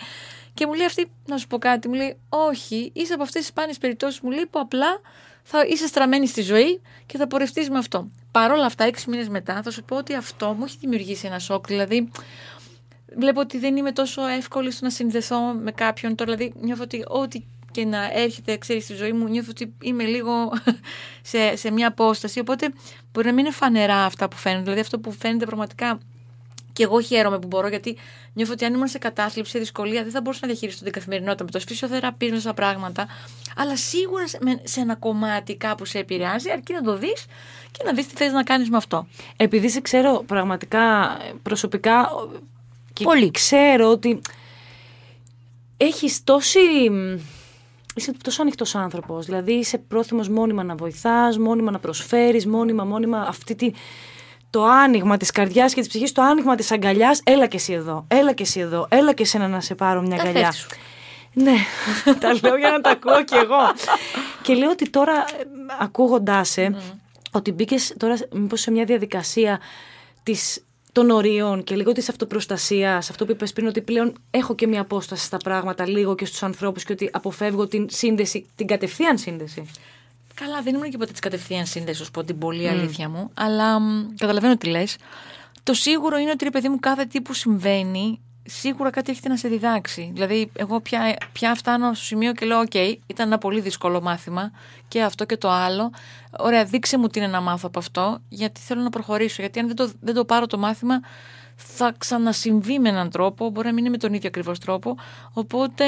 Και 0.54 0.66
μου 0.66 0.74
λέει 0.74 0.86
αυτή, 0.86 1.10
να 1.26 1.36
σου 1.36 1.46
πω 1.46 1.58
κάτι, 1.58 1.88
μου 1.88 1.94
λέει, 1.94 2.16
Όχι, 2.28 2.90
είσαι 2.94 3.12
από 3.12 3.22
αυτές 3.22 3.40
τις 3.40 3.50
σπάνιες 3.50 3.78
περιπτώσεις, 3.78 4.20
μου 4.20 4.30
λέει, 4.30 4.46
που 4.50 4.58
απλά 4.58 5.00
θα 5.42 5.64
είσαι 5.66 5.86
στραμμένη 5.86 6.26
στη 6.26 6.42
ζωή 6.42 6.80
και 7.06 7.18
θα 7.18 7.26
πορευτείς 7.26 7.70
με 7.70 7.78
αυτό. 7.78 8.10
Παρ' 8.30 8.50
όλα 8.50 8.64
αυτά, 8.64 8.84
έξι 8.84 9.10
μήνες 9.10 9.28
μετά, 9.28 9.62
θα 9.62 9.70
σου 9.70 9.82
πω 9.82 9.96
ότι 9.96 10.14
αυτό 10.14 10.54
μου 10.58 10.64
έχει 10.64 10.76
δημιουργήσει 10.80 11.26
ένα 11.26 11.38
σοκ. 11.38 11.66
Δηλαδή, 11.66 12.10
βλέπω 13.16 13.40
ότι 13.40 13.58
δεν 13.58 13.76
είμαι 13.76 13.92
τόσο 13.92 14.26
εύκολη 14.26 14.70
στο 14.70 14.84
να 14.84 14.90
συνδεθώ 14.90 15.40
με 15.52 15.72
κάποιον. 15.72 16.14
Τώρα, 16.14 16.34
δηλαδή, 16.34 16.54
νιώθω 16.60 16.82
ότι 16.82 17.04
ό,τι 17.06 17.42
και 17.70 17.84
να 17.84 18.10
έρχεται, 18.12 18.56
ξέρεις, 18.56 18.84
στη 18.84 18.94
ζωή 18.94 19.12
μου, 19.12 19.28
νιώθω 19.28 19.50
ότι 19.50 19.74
είμαι 19.82 20.04
λίγο 20.04 20.32
σε, 21.30 21.56
σε 21.56 21.70
μια 21.70 21.88
απόσταση. 21.88 22.38
Οπότε 22.38 22.72
μπορεί 23.12 23.26
να 23.26 23.32
μην 23.32 23.44
είναι 23.44 23.54
φανερά 23.54 24.04
αυτά 24.04 24.28
που 24.28 24.36
φαίνονται. 24.36 24.62
Δηλαδή, 24.62 24.80
αυτό 24.80 24.98
που 24.98 25.12
φαίνεται 25.12 25.44
πραγματικά 25.44 25.98
Και 26.72 26.82
εγώ 26.82 27.00
χαίρομαι 27.00 27.38
που 27.38 27.46
μπορώ, 27.46 27.68
γιατί 27.68 27.96
νιώθω 28.32 28.52
ότι 28.52 28.64
αν 28.64 28.74
ήμουν 28.74 28.86
σε 28.88 28.98
κατάθλιψη, 28.98 29.50
σε 29.50 29.58
δυσκολία, 29.58 30.02
δεν 30.02 30.12
θα 30.12 30.20
μπορούσα 30.20 30.40
να 30.42 30.48
διαχειριστώ 30.48 30.84
την 30.84 30.92
καθημερινότητα 30.92 31.44
με 31.44 31.50
το 31.50 31.60
φυσιοθεραπεία, 31.60 32.40
με 32.44 32.52
πράγματα. 32.52 33.06
Αλλά 33.56 33.76
σίγουρα 33.76 34.24
σε 34.62 34.80
ένα 34.80 34.94
κομμάτι 34.94 35.56
κάπου 35.56 35.84
σε 35.84 35.98
επηρεάζει, 35.98 36.50
αρκεί 36.50 36.72
να 36.72 36.82
το 36.82 36.96
δεις 36.96 37.24
και 37.70 37.82
να 37.84 37.92
δεις 37.92 38.06
τι 38.06 38.16
θες 38.16 38.32
να 38.32 38.42
κάνεις 38.42 38.70
με 38.70 38.76
αυτό. 38.76 39.06
Επειδή 39.36 39.68
σε 39.68 39.80
ξέρω 39.80 40.24
πραγματικά 40.26 41.16
προσωπικά. 41.42 42.08
Και 42.96 43.04
Πολύ. 43.04 43.30
Ξέρω 43.30 43.90
ότι 43.90 44.20
έχεις 45.76 46.24
τόση. 46.24 46.60
Είσαι 47.94 48.12
τόσο 48.22 48.42
ανοιχτός 48.42 48.74
άνθρωπος. 48.74 49.26
Δηλαδή 49.26 49.52
είσαι 49.52 49.78
πρόθυμος 49.78 50.28
μόνιμα 50.28 50.62
να 50.62 50.74
βοηθάς, 50.74 51.38
μόνιμα 51.38 51.70
να 51.70 51.78
προσφέρεις, 51.78 52.46
μόνιμα, 52.46 52.84
μόνιμα 52.84 53.20
αυτή 53.28 53.54
τη, 53.54 53.70
το 54.50 54.64
άνοιγμα 54.64 55.16
της 55.16 55.30
καρδιάς 55.30 55.74
και 55.74 55.80
της 55.80 55.88
ψυχής, 55.88 56.12
το 56.12 56.22
άνοιγμα 56.22 56.54
της 56.54 56.72
αγκαλιάς. 56.72 57.20
Έλα 57.24 57.46
και 57.46 57.56
εσύ 57.56 57.72
εδώ, 57.72 58.04
έλα 58.08 58.32
και 58.32 58.42
εσύ 58.42 58.60
εδώ, 58.60 58.86
έλα 58.90 59.12
και 59.12 59.22
εσένα 59.22 59.48
να 59.48 59.60
σε 59.60 59.74
πάρω 59.74 60.00
μια 60.00 60.16
αγκαλιά. 60.20 60.52
Ναι, 61.32 61.56
τα 62.20 62.38
λέω 62.42 62.56
για 62.56 62.70
να 62.70 62.80
τα 62.80 62.90
ακούω 62.90 63.24
κι 63.24 63.34
εγώ. 63.34 63.72
και 64.42 64.54
λέω 64.54 64.70
ότι 64.70 64.90
τώρα 64.90 65.12
ε, 65.12 65.44
ακούγοντάς 65.80 66.48
σε, 66.48 66.76
ότι 67.32 67.52
μπήκες 67.52 67.94
τώρα 67.98 68.16
μήπως 68.32 68.60
σε 68.60 68.70
μια 68.70 68.84
διαδικασία 68.84 69.60
της 70.22 70.65
των 70.96 71.10
ορίων 71.10 71.64
και 71.64 71.74
λίγο 71.74 71.92
της 71.92 72.08
αυτοπροστασίας, 72.08 73.10
αυτό 73.10 73.24
που 73.24 73.32
είπες 73.32 73.52
πριν, 73.52 73.66
ότι 73.66 73.80
πλέον 73.80 74.12
έχω 74.30 74.54
και 74.54 74.66
μια 74.66 74.80
απόσταση 74.80 75.24
στα 75.24 75.36
πράγματα, 75.36 75.88
λίγο 75.88 76.14
και 76.14 76.24
στους 76.24 76.42
ανθρώπους 76.42 76.84
και 76.84 76.92
ότι 76.92 77.08
αποφεύγω 77.12 77.66
την 77.66 77.86
σύνδεση, 77.90 78.46
την 78.54 78.66
κατευθείαν 78.66 79.18
σύνδεση. 79.18 79.70
Καλά, 80.34 80.62
δεν 80.62 80.74
ήμουν 80.74 80.90
και 80.90 80.96
ποτέ 80.96 81.10
της 81.10 81.20
κατευθείαν 81.20 81.66
σύνδεσης, 81.66 82.00
ως 82.00 82.10
πω 82.10 82.24
την 82.24 82.38
πολύ 82.38 82.68
αλήθεια 82.68 83.08
μου, 83.08 83.30
αλλά 83.34 83.80
μ, 83.80 84.06
καταλαβαίνω 84.18 84.56
τι 84.56 84.68
λες. 84.68 84.96
Το 85.62 85.74
σίγουρο 85.74 86.18
είναι 86.18 86.30
ότι 86.30 86.44
ρε 86.44 86.50
παιδί 86.50 86.68
μου, 86.68 86.78
κάθε 86.80 87.04
τι 87.04 87.20
που 87.20 87.32
συμβαίνει, 87.32 88.20
σίγουρα 88.46 88.90
κάτι 88.90 89.10
έχετε 89.10 89.28
να 89.28 89.36
σε 89.36 89.48
διδάξει. 89.48 90.10
Δηλαδή, 90.14 90.50
εγώ 90.52 90.80
πια, 90.80 91.16
πια 91.32 91.54
φτάνω 91.54 91.94
στο 91.94 92.04
σημείο 92.04 92.32
και 92.32 92.46
λέω: 92.46 92.62
OK, 92.70 92.94
ήταν 93.06 93.26
ένα 93.26 93.38
πολύ 93.38 93.60
δύσκολο 93.60 94.00
μάθημα 94.00 94.50
και 94.88 95.02
αυτό 95.02 95.24
και 95.24 95.36
το 95.36 95.50
άλλο. 95.50 95.90
Ωραία, 96.38 96.64
δείξε 96.64 96.98
μου 96.98 97.06
τι 97.06 97.18
είναι 97.18 97.28
να 97.28 97.40
μάθω 97.40 97.66
από 97.66 97.78
αυτό, 97.78 98.18
γιατί 98.28 98.60
θέλω 98.60 98.82
να 98.82 98.90
προχωρήσω. 98.90 99.42
Γιατί 99.42 99.58
αν 99.58 99.66
δεν 99.66 99.76
το, 99.76 99.90
δεν 100.00 100.14
το 100.14 100.24
πάρω 100.24 100.46
το 100.46 100.58
μάθημα, 100.58 101.00
θα 101.56 101.94
ξανασυμβεί 101.98 102.78
με 102.78 102.88
έναν 102.88 103.10
τρόπο, 103.10 103.50
μπορεί 103.50 103.66
να 103.66 103.72
μην 103.72 103.84
είναι 103.84 103.90
με 103.90 103.98
τον 103.98 104.14
ίδιο 104.14 104.28
ακριβώς 104.28 104.58
τρόπο. 104.58 104.96
Οπότε, 105.32 105.84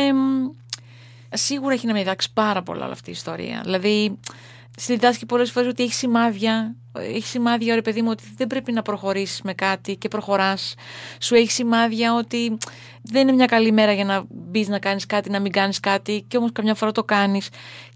σίγουρα 1.32 1.74
έχει 1.74 1.86
να 1.86 1.92
με 1.92 1.98
διδάξει 1.98 2.32
πάρα 2.32 2.62
πολλά 2.62 2.84
όλη 2.84 2.92
αυτή 2.92 3.10
η 3.10 3.12
ιστορία. 3.12 3.60
Δηλαδή, 3.64 4.18
στη 4.18 4.57
διδάσκει 4.86 5.26
πολλές 5.26 5.50
φορές 5.50 5.68
ότι 5.68 5.82
έχει 5.82 5.92
σημάδια. 5.92 6.76
Έχει 6.92 7.26
σημάδια, 7.26 7.74
ρε 7.74 7.82
παιδί 7.82 8.02
μου, 8.02 8.08
ότι 8.10 8.22
δεν 8.36 8.46
πρέπει 8.46 8.72
να 8.72 8.82
προχωρήσει 8.82 9.40
με 9.44 9.54
κάτι 9.54 9.96
και 9.96 10.08
προχωράς. 10.08 10.74
Σου 11.20 11.34
έχει 11.34 11.50
σημάδια 11.50 12.14
ότι 12.14 12.56
δεν 13.02 13.22
είναι 13.22 13.32
μια 13.32 13.46
καλή 13.46 13.72
μέρα 13.72 13.92
για 13.92 14.04
να 14.04 14.24
μπεις 14.28 14.68
να 14.68 14.78
κάνεις 14.78 15.06
κάτι, 15.06 15.30
να 15.30 15.40
μην 15.40 15.52
κάνεις 15.52 15.80
κάτι, 15.80 16.24
και 16.28 16.36
όμως 16.36 16.52
καμιά 16.52 16.74
φορά 16.74 16.92
το 16.92 17.04
κάνεις. 17.04 17.48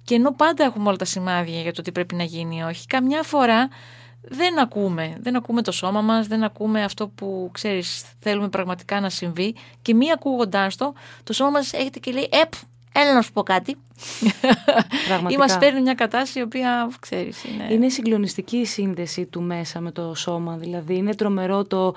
Και 0.05 0.15
ενώ 0.15 0.33
πάντα 0.33 0.65
έχουμε 0.65 0.89
όλα 0.89 0.97
τα 0.97 1.05
σημάδια 1.05 1.61
για 1.61 1.73
το 1.73 1.83
τι 1.83 1.93
πρέπει 1.93 2.15
να 2.15 2.25
γίνει 2.25 2.57
ή 2.57 2.63
όχι, 2.63 2.87
καμιά 2.87 3.23
φορά 3.23 3.69
δεν 4.29 4.59
ακούμε. 4.59 5.17
Δεν 5.21 5.37
ακούμε 5.37 5.63
το 5.63 5.73
σώμα 5.73 6.01
μας, 6.01 6.27
δεν 6.27 6.43
ακούμε 6.43 6.85
αυτό 6.85 7.09
που 7.09 7.51
ξέρεις, 7.53 8.05
θέλουμε 8.19 8.49
πραγματικά 8.49 9.01
να 9.01 9.11
συμβεί. 9.11 9.55
Και 9.83 9.95
μη 9.95 10.13
ακούγοντάς 10.13 10.77
το, 10.77 10.93
το 11.25 11.33
σώμα 11.33 11.51
μας 11.51 11.73
έρχεται 11.73 11.99
και 11.99 12.13
λέει: 12.13 12.29
Επ, 12.43 12.53
Έλα 12.93 13.15
να 13.15 13.23
σου 13.23 13.33
πω 13.33 13.43
κάτι. 13.43 13.71
Ή 15.29 15.37
μας 15.37 15.59
παίρνει 15.59 15.81
μια 15.81 15.95
κατάσταση 15.95 16.39
η 16.39 16.43
οποία 16.43 16.91
ξέρεις. 17.01 17.45
Είναι... 17.45 17.73
είναι 17.73 17.89
συγκλονιστική 17.89 18.57
η 18.57 18.65
σύνδεση 18.65 19.25
του 19.25 19.43
μέσα 19.43 19.81
με 19.81 19.91
το 19.91 20.15
σώμα. 20.15 20.57
Δηλαδή 20.57 20.97
είναι 20.97 21.15
τρομερό 21.15 21.65
το. 21.65 21.95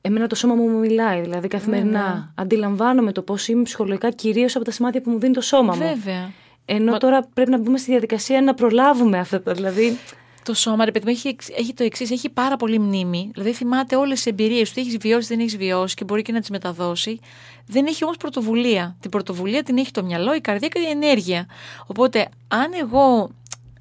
Εμένα 0.00 0.26
το 0.26 0.34
σώμα 0.34 0.54
μου 0.54 0.68
μου 0.68 0.78
μιλάει, 0.78 1.20
δηλαδή 1.20 1.48
καθημερινά. 1.48 2.08
Ναι, 2.08 2.14
ναι. 2.14 2.24
Αντιλαμβάνομαι 2.34 3.12
το 3.12 3.22
πώς 3.22 3.48
είμαι 3.48 3.62
ψυχολογικά, 3.62 4.10
κυρίως 4.10 4.56
από 4.56 4.64
τα 4.64 4.70
σημάδια 4.70 5.00
που 5.00 5.10
μου 5.10 5.18
δίνει 5.18 5.32
το 5.32 5.40
σώμα 5.40 5.74
μου. 5.74 5.80
Βέβαια. 5.80 6.30
Ενώ 6.64 6.98
τώρα 6.98 7.28
πρέπει 7.34 7.50
να 7.50 7.58
μπούμε 7.58 7.78
στη 7.78 7.90
διαδικασία 7.90 8.42
να 8.42 8.54
προλάβουμε 8.54 9.18
αυτά 9.18 9.42
τα. 9.42 9.52
Δηλαδή 9.52 9.98
το 10.44 10.54
σώμα, 10.54 10.84
ρε 10.84 10.90
παιδί 10.90 11.04
μου, 11.04 11.10
έχει, 11.10 11.36
έχει 11.56 11.74
το 11.74 11.84
εξής: 11.84 12.10
έχει 12.10 12.28
πάρα 12.28 12.56
πολύ 12.56 12.78
μνήμη. 12.78 13.30
Δηλαδή 13.32 13.52
θυμάται 13.52 13.96
όλες 13.96 14.14
τις 14.14 14.26
εμπειρίες 14.26 14.72
που 14.72 14.80
έχεις 14.80 14.96
βιώσει, 14.96 15.28
δεν 15.28 15.40
έχεις 15.40 15.56
βιώσει 15.56 15.94
και 15.94 16.04
μπορεί 16.04 16.22
και 16.22 16.32
να 16.32 16.40
τις 16.40 16.50
μεταδώσει. 16.50 17.18
Δεν 17.66 17.86
έχει 17.86 18.04
όμως 18.04 18.16
πρωτοβουλία. 18.16 18.96
Την 19.00 19.10
πρωτοβουλία 19.10 19.62
την 19.62 19.78
έχει 19.78 19.90
το 19.90 20.04
μυαλό, 20.04 20.34
η 20.34 20.40
καρδιά 20.40 20.68
και 20.68 20.78
η 20.78 20.90
ενέργεια. 20.90 21.46
Οπότε, 21.86 22.28
αν 22.48 22.72
εγώ 22.80 23.30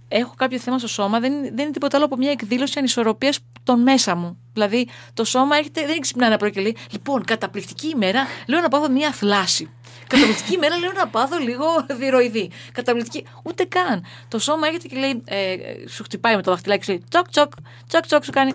έχω 0.07 0.33
κάποιο 0.37 0.59
θέμα 0.59 0.77
στο 0.77 0.87
σώμα, 0.87 1.19
δεν, 1.19 1.33
δεν 1.41 1.59
είναι 1.59 1.71
τίποτα 1.71 1.97
άλλο 1.97 2.05
από 2.05 2.17
μια 2.17 2.31
εκδήλωση 2.31 2.79
ανισορροπίας 2.79 3.39
των 3.63 3.81
μέσα 3.81 4.15
μου. 4.15 4.37
Δηλαδή, 4.53 4.87
το 5.13 5.23
σώμα 5.23 5.57
έρχεται, 5.57 5.85
δεν 5.85 5.99
ξυπνάει 5.99 6.29
να 6.29 6.37
λέει: 6.55 6.75
Λοιπόν, 6.91 7.23
καταπληκτική 7.23 7.87
ημέρα, 7.87 8.25
λέω 8.47 8.61
να 8.61 8.67
πάω 8.67 8.89
μια 8.89 9.11
θλάση. 9.11 9.69
Καταπληκτική 10.07 10.53
ημέρα 10.53 10.77
λέω 10.77 10.91
να 10.91 11.07
πάθω 11.07 11.37
λίγο 11.37 11.65
διροειδή. 11.99 12.51
Καταπληκτική. 12.71 13.25
Ούτε 13.43 13.63
καν. 13.63 14.05
Το 14.27 14.39
σώμα 14.39 14.67
έρχεται 14.67 14.87
και 14.87 14.95
λέει, 14.95 15.21
ε, 15.25 15.55
σου 15.87 16.03
χτυπάει 16.03 16.35
με 16.35 16.41
το 16.41 16.51
δαχτυλάκι, 16.51 16.83
σου 16.83 16.91
λέει 16.91 17.03
τσοκ 17.09 17.29
τσοκ, 17.29 17.51
τσοκ 17.87 18.05
τσοκ 18.05 18.23
σου 18.23 18.31
κάνει. 18.31 18.53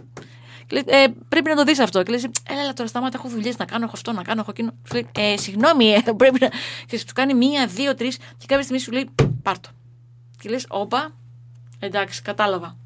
Λέει, 0.70 0.84
ε, 0.86 1.06
πρέπει 1.28 1.48
να 1.48 1.56
το 1.56 1.64
δεις 1.64 1.78
αυτό. 1.78 2.02
Και 2.02 2.12
λε, 2.12 2.18
έλα, 2.48 2.60
έλα 2.60 2.72
τώρα 2.72 2.88
σταμάτα, 2.88 3.18
έχω 3.18 3.28
δουλειές 3.28 3.56
να 3.56 3.64
κάνω, 3.64 3.84
έχω 3.84 3.92
αυτό 3.94 4.12
να 4.12 4.22
κάνω, 4.22 4.40
έχω 4.40 4.50
εκείνο. 4.50 4.74
Σου 4.88 4.94
λέει, 4.94 5.06
ε, 5.16 5.36
συγγνώμη, 5.36 5.92
ε, 5.92 6.02
πρέπει 6.16 6.38
να. 6.40 6.48
Και 6.86 6.98
σου 6.98 7.04
κάνει 7.14 7.34
μία, 7.34 7.66
δύο, 7.66 7.94
τρεις, 7.94 8.16
και 8.16 8.46
κάποια 8.46 8.62
στιγμή 8.62 8.80
σου 8.80 8.92
λέει, 8.92 9.08
πάρτο. 9.42 9.68
Και 10.40 10.48
λες, 10.48 10.66
όπα, 10.68 11.14
εντάξει, 11.78 12.22
κατάλαβα. 12.22 12.76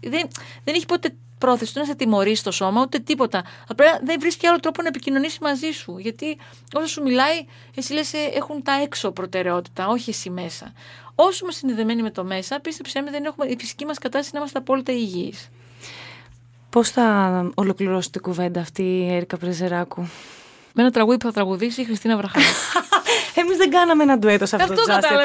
Δεν, 0.00 0.28
δεν 0.64 0.74
έχει 0.74 0.86
ποτέ 0.86 1.14
πρόθεση 1.44 1.74
του 1.74 1.78
να 1.78 1.84
σε 1.84 1.94
τιμωρήσει 1.94 2.44
το 2.44 2.50
σώμα, 2.50 2.80
ούτε 2.80 2.98
τίποτα. 2.98 3.44
Απλά 3.68 3.98
δεν 4.02 4.16
βρίσκει 4.20 4.46
άλλο 4.46 4.60
τρόπο 4.60 4.82
να 4.82 4.88
επικοινωνήσεις 4.88 5.38
μαζί 5.38 5.70
σου. 5.70 5.98
Γιατί 5.98 6.38
όσο 6.72 6.86
σου 6.86 7.02
μιλάει, 7.02 7.46
εσύ 7.76 7.92
λες, 7.92 8.12
ε, 8.12 8.18
έχουν 8.34 8.62
τα 8.62 8.72
έξω 8.82 9.10
προτεραιότητα, 9.10 9.88
όχι 9.88 10.10
εσύ 10.10 10.30
μέσα. 10.30 10.72
Όσο 11.14 11.38
είμαστε 11.42 11.66
συνδεδεμένοι 11.66 12.02
με 12.02 12.10
το 12.10 12.24
μέσα, 12.24 12.60
πίστεψέ 12.60 13.00
με, 13.00 13.10
δεν 13.10 13.24
έχουμε 13.24 13.46
η 13.46 13.56
φυσική 13.60 13.84
μας 13.84 13.98
κατάσταση 13.98 14.30
να 14.32 14.38
είμαστε 14.38 14.58
απόλυτα 14.58 14.92
υγιείς. 14.92 15.48
Πώς 16.70 16.90
θα 16.90 17.06
ολοκληρώσει 17.54 18.10
την 18.10 18.20
κουβέντα 18.20 18.60
αυτή 18.60 18.82
η 18.82 19.14
Έρικα 19.14 19.36
Πρεζεράκου; 19.36 20.00
Με 20.72 20.82
ένα 20.82 20.90
τραγούδι 20.90 21.16
που 21.16 21.26
θα 21.26 21.32
τραγουδήσει 21.32 21.80
η 21.80 21.84
Χριστίνα 21.84 22.16
Βραχάλη. 22.16 22.44
Εμείς 23.40 23.56
δεν 23.56 23.70
κάναμε 23.70 24.02
ένα 24.02 24.18
ντουέτο 24.18 24.46
σε 24.46 24.56
αυτό 24.56 24.74
το 24.74 24.82
Just 24.82 24.84
του 24.84 25.16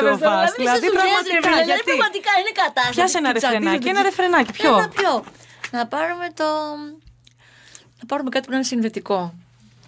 Δηλαδή, 0.55 0.55
δηλαδή 0.57 0.87
πραγματικά. 0.91 1.63
Δηλαδή, 1.63 1.83
πραγματικά 1.83 2.31
είναι 2.39 2.51
κατάσταση. 2.63 2.95
Πιάσε 2.95 3.17
ένα 3.17 3.31
ρεφρενάκι. 3.31 3.87
Ένα 3.87 4.01
ρεφρενάκι. 4.01 4.51
Ποιο; 4.51 5.23
Να 5.71 5.87
πάρουμε 5.87 6.27
το. 6.33 6.43
Να 7.99 8.05
πάρουμε 8.07 8.29
κάτι 8.29 8.45
που 8.45 8.51
να 8.51 8.57
είναι 8.57 8.65
συνδετικό. 8.65 9.33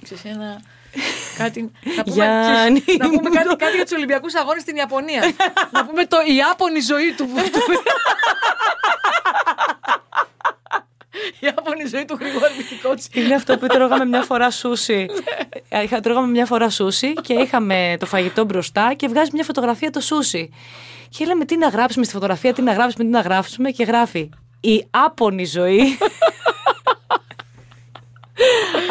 Ξέρεις, 0.03 0.25
ένα... 0.25 0.61
Κάτι, 1.37 1.71
να 1.97 2.03
πούμε, 2.03 2.25
ξέρεις, 2.41 2.97
να 2.97 3.09
πούμε 3.09 3.29
κάτι, 3.29 3.55
κάτι 3.55 3.75
για 3.75 3.83
τους 3.83 3.91
Ολυμπιακούς 3.91 4.35
Αγώνες 4.35 4.61
στην 4.61 4.75
Ιαπωνία. 4.75 5.21
να 5.73 5.85
πούμε 5.85 6.05
το 6.05 6.17
Ιάπωνη 6.37 6.79
ζωή 6.79 7.13
του. 7.17 7.27
Η 11.39 11.45
Ιάπωνη 11.45 11.85
ζωή 11.85 12.05
του 12.05 12.17
Γρηγόρη 12.19 12.53
Μητικότσι. 12.57 13.09
Είναι 13.13 13.35
αυτό 13.35 13.57
που 13.57 13.67
τρώγαμε 13.67 14.05
μια 14.05 14.21
φορά 14.21 14.51
σούσι. 14.51 15.05
Είχα, 15.83 15.99
τρώγαμε 15.99 16.27
μια 16.27 16.45
φορά 16.45 16.69
σούσι 16.69 17.13
και 17.13 17.33
είχαμε 17.33 17.95
το 17.99 18.05
φαγητό 18.05 18.45
μπροστά 18.45 18.93
και 18.93 19.07
βγάζει 19.07 19.29
μια 19.33 19.43
φωτογραφία 19.43 19.89
το 19.89 19.99
σούσι. 19.99 20.49
Και 21.09 21.25
λέμε 21.25 21.45
τι 21.45 21.57
να 21.57 21.67
γράψουμε 21.67 22.05
στη 22.05 22.13
φωτογραφία, 22.13 22.53
τι 22.53 22.61
να 22.61 22.73
γράψουμε, 22.73 23.03
τι 23.03 23.09
να 23.09 23.19
γράψουμε 23.19 23.71
και 23.71 23.83
γράφει 23.83 24.29
η 24.61 24.85
άπονη 24.89 25.45
ζωή. 25.45 25.97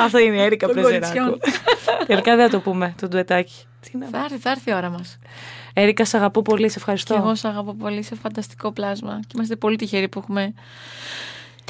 Αυτό 0.00 0.18
είναι 0.18 0.36
η 0.36 0.40
Έρικα 0.40 0.68
Πρεζεράκου. 0.68 1.38
Τελικά 2.06 2.36
δεν 2.36 2.44
θα 2.44 2.50
το 2.50 2.60
πούμε, 2.60 2.94
το 3.00 3.08
ντουετάκι. 3.08 3.64
Θα 4.10 4.18
έρθει, 4.18 4.38
θα 4.38 4.50
έρθει 4.50 4.70
η 4.70 4.74
ώρα 4.74 4.88
μας. 4.88 5.18
Έρικα, 5.72 6.04
σε 6.04 6.16
αγαπώ 6.16 6.42
πολύ, 6.42 6.68
σε 6.68 6.78
ευχαριστώ. 6.78 7.14
Και 7.14 7.20
εγώ 7.20 7.34
σε 7.34 7.48
αγαπώ 7.48 7.74
πολύ, 7.74 7.98
είσαι 7.98 8.14
φανταστικό 8.14 8.72
πλάσμα. 8.72 9.20
Και 9.20 9.32
είμαστε 9.34 9.56
πολύ 9.56 9.76
τυχεροί 9.76 10.08
που 10.08 10.18
έχουμε 10.18 10.54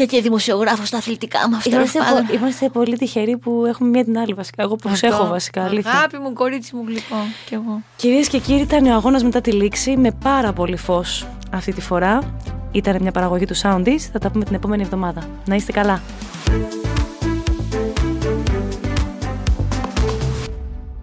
τέτοια 0.00 0.20
δημοσιογράφο 0.20 0.84
στα 0.84 0.96
αθλητικά 0.96 1.48
μας. 1.48 1.64
Είμαστε, 1.64 1.98
πο, 1.98 2.34
είμαστε 2.34 2.68
πολύ 2.68 2.96
τυχεροί 2.96 3.36
που 3.36 3.64
έχουμε 3.66 3.88
μία 3.88 4.04
την 4.04 4.18
άλλη 4.18 4.34
βασικά. 4.34 4.62
Εγώ 4.62 4.76
προσέχω 4.76 5.26
βασικά. 5.26 5.64
Αλήθεια. 5.64 5.90
Αγάπη 5.90 6.18
μου, 6.18 6.32
κορίτσι 6.32 6.76
μου, 6.76 6.84
γλυκό. 6.86 7.16
Κι 7.46 7.54
εγώ. 7.54 7.82
Κυρίες 7.96 8.28
και 8.28 8.38
κύριοι, 8.38 8.60
ήταν 8.60 8.86
ο 8.86 8.94
αγώνας 8.94 9.22
μετά 9.22 9.40
τη 9.40 9.52
λήξη 9.52 9.96
με 9.96 10.10
πάρα 10.10 10.52
πολύ 10.52 10.76
φως 10.76 11.26
αυτή 11.50 11.72
τη 11.72 11.80
φορά. 11.80 12.36
Ήταν 12.72 12.96
μια 13.00 13.10
παραγωγή 13.10 13.44
του 13.44 13.56
Soundies. 13.56 13.98
Θα 14.12 14.18
τα 14.18 14.30
πούμε 14.30 14.44
την 14.44 14.54
επόμενη 14.54 14.82
εβδομάδα. 14.82 15.28
Να 15.44 15.54
είστε 15.54 15.72
καλά. 15.72 16.02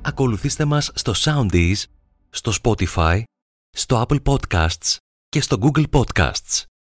Ακολουθήστε 0.01 0.65
μας 0.65 0.91
στο 0.93 1.13
Soundees, 1.15 1.83
στο 2.29 2.51
Spotify, 2.63 3.21
στο 3.69 4.05
Apple 4.07 4.19
Podcasts 4.23 4.95
και 5.29 5.41
στο 5.41 5.57
Google 5.61 5.83
Podcasts. 5.91 6.63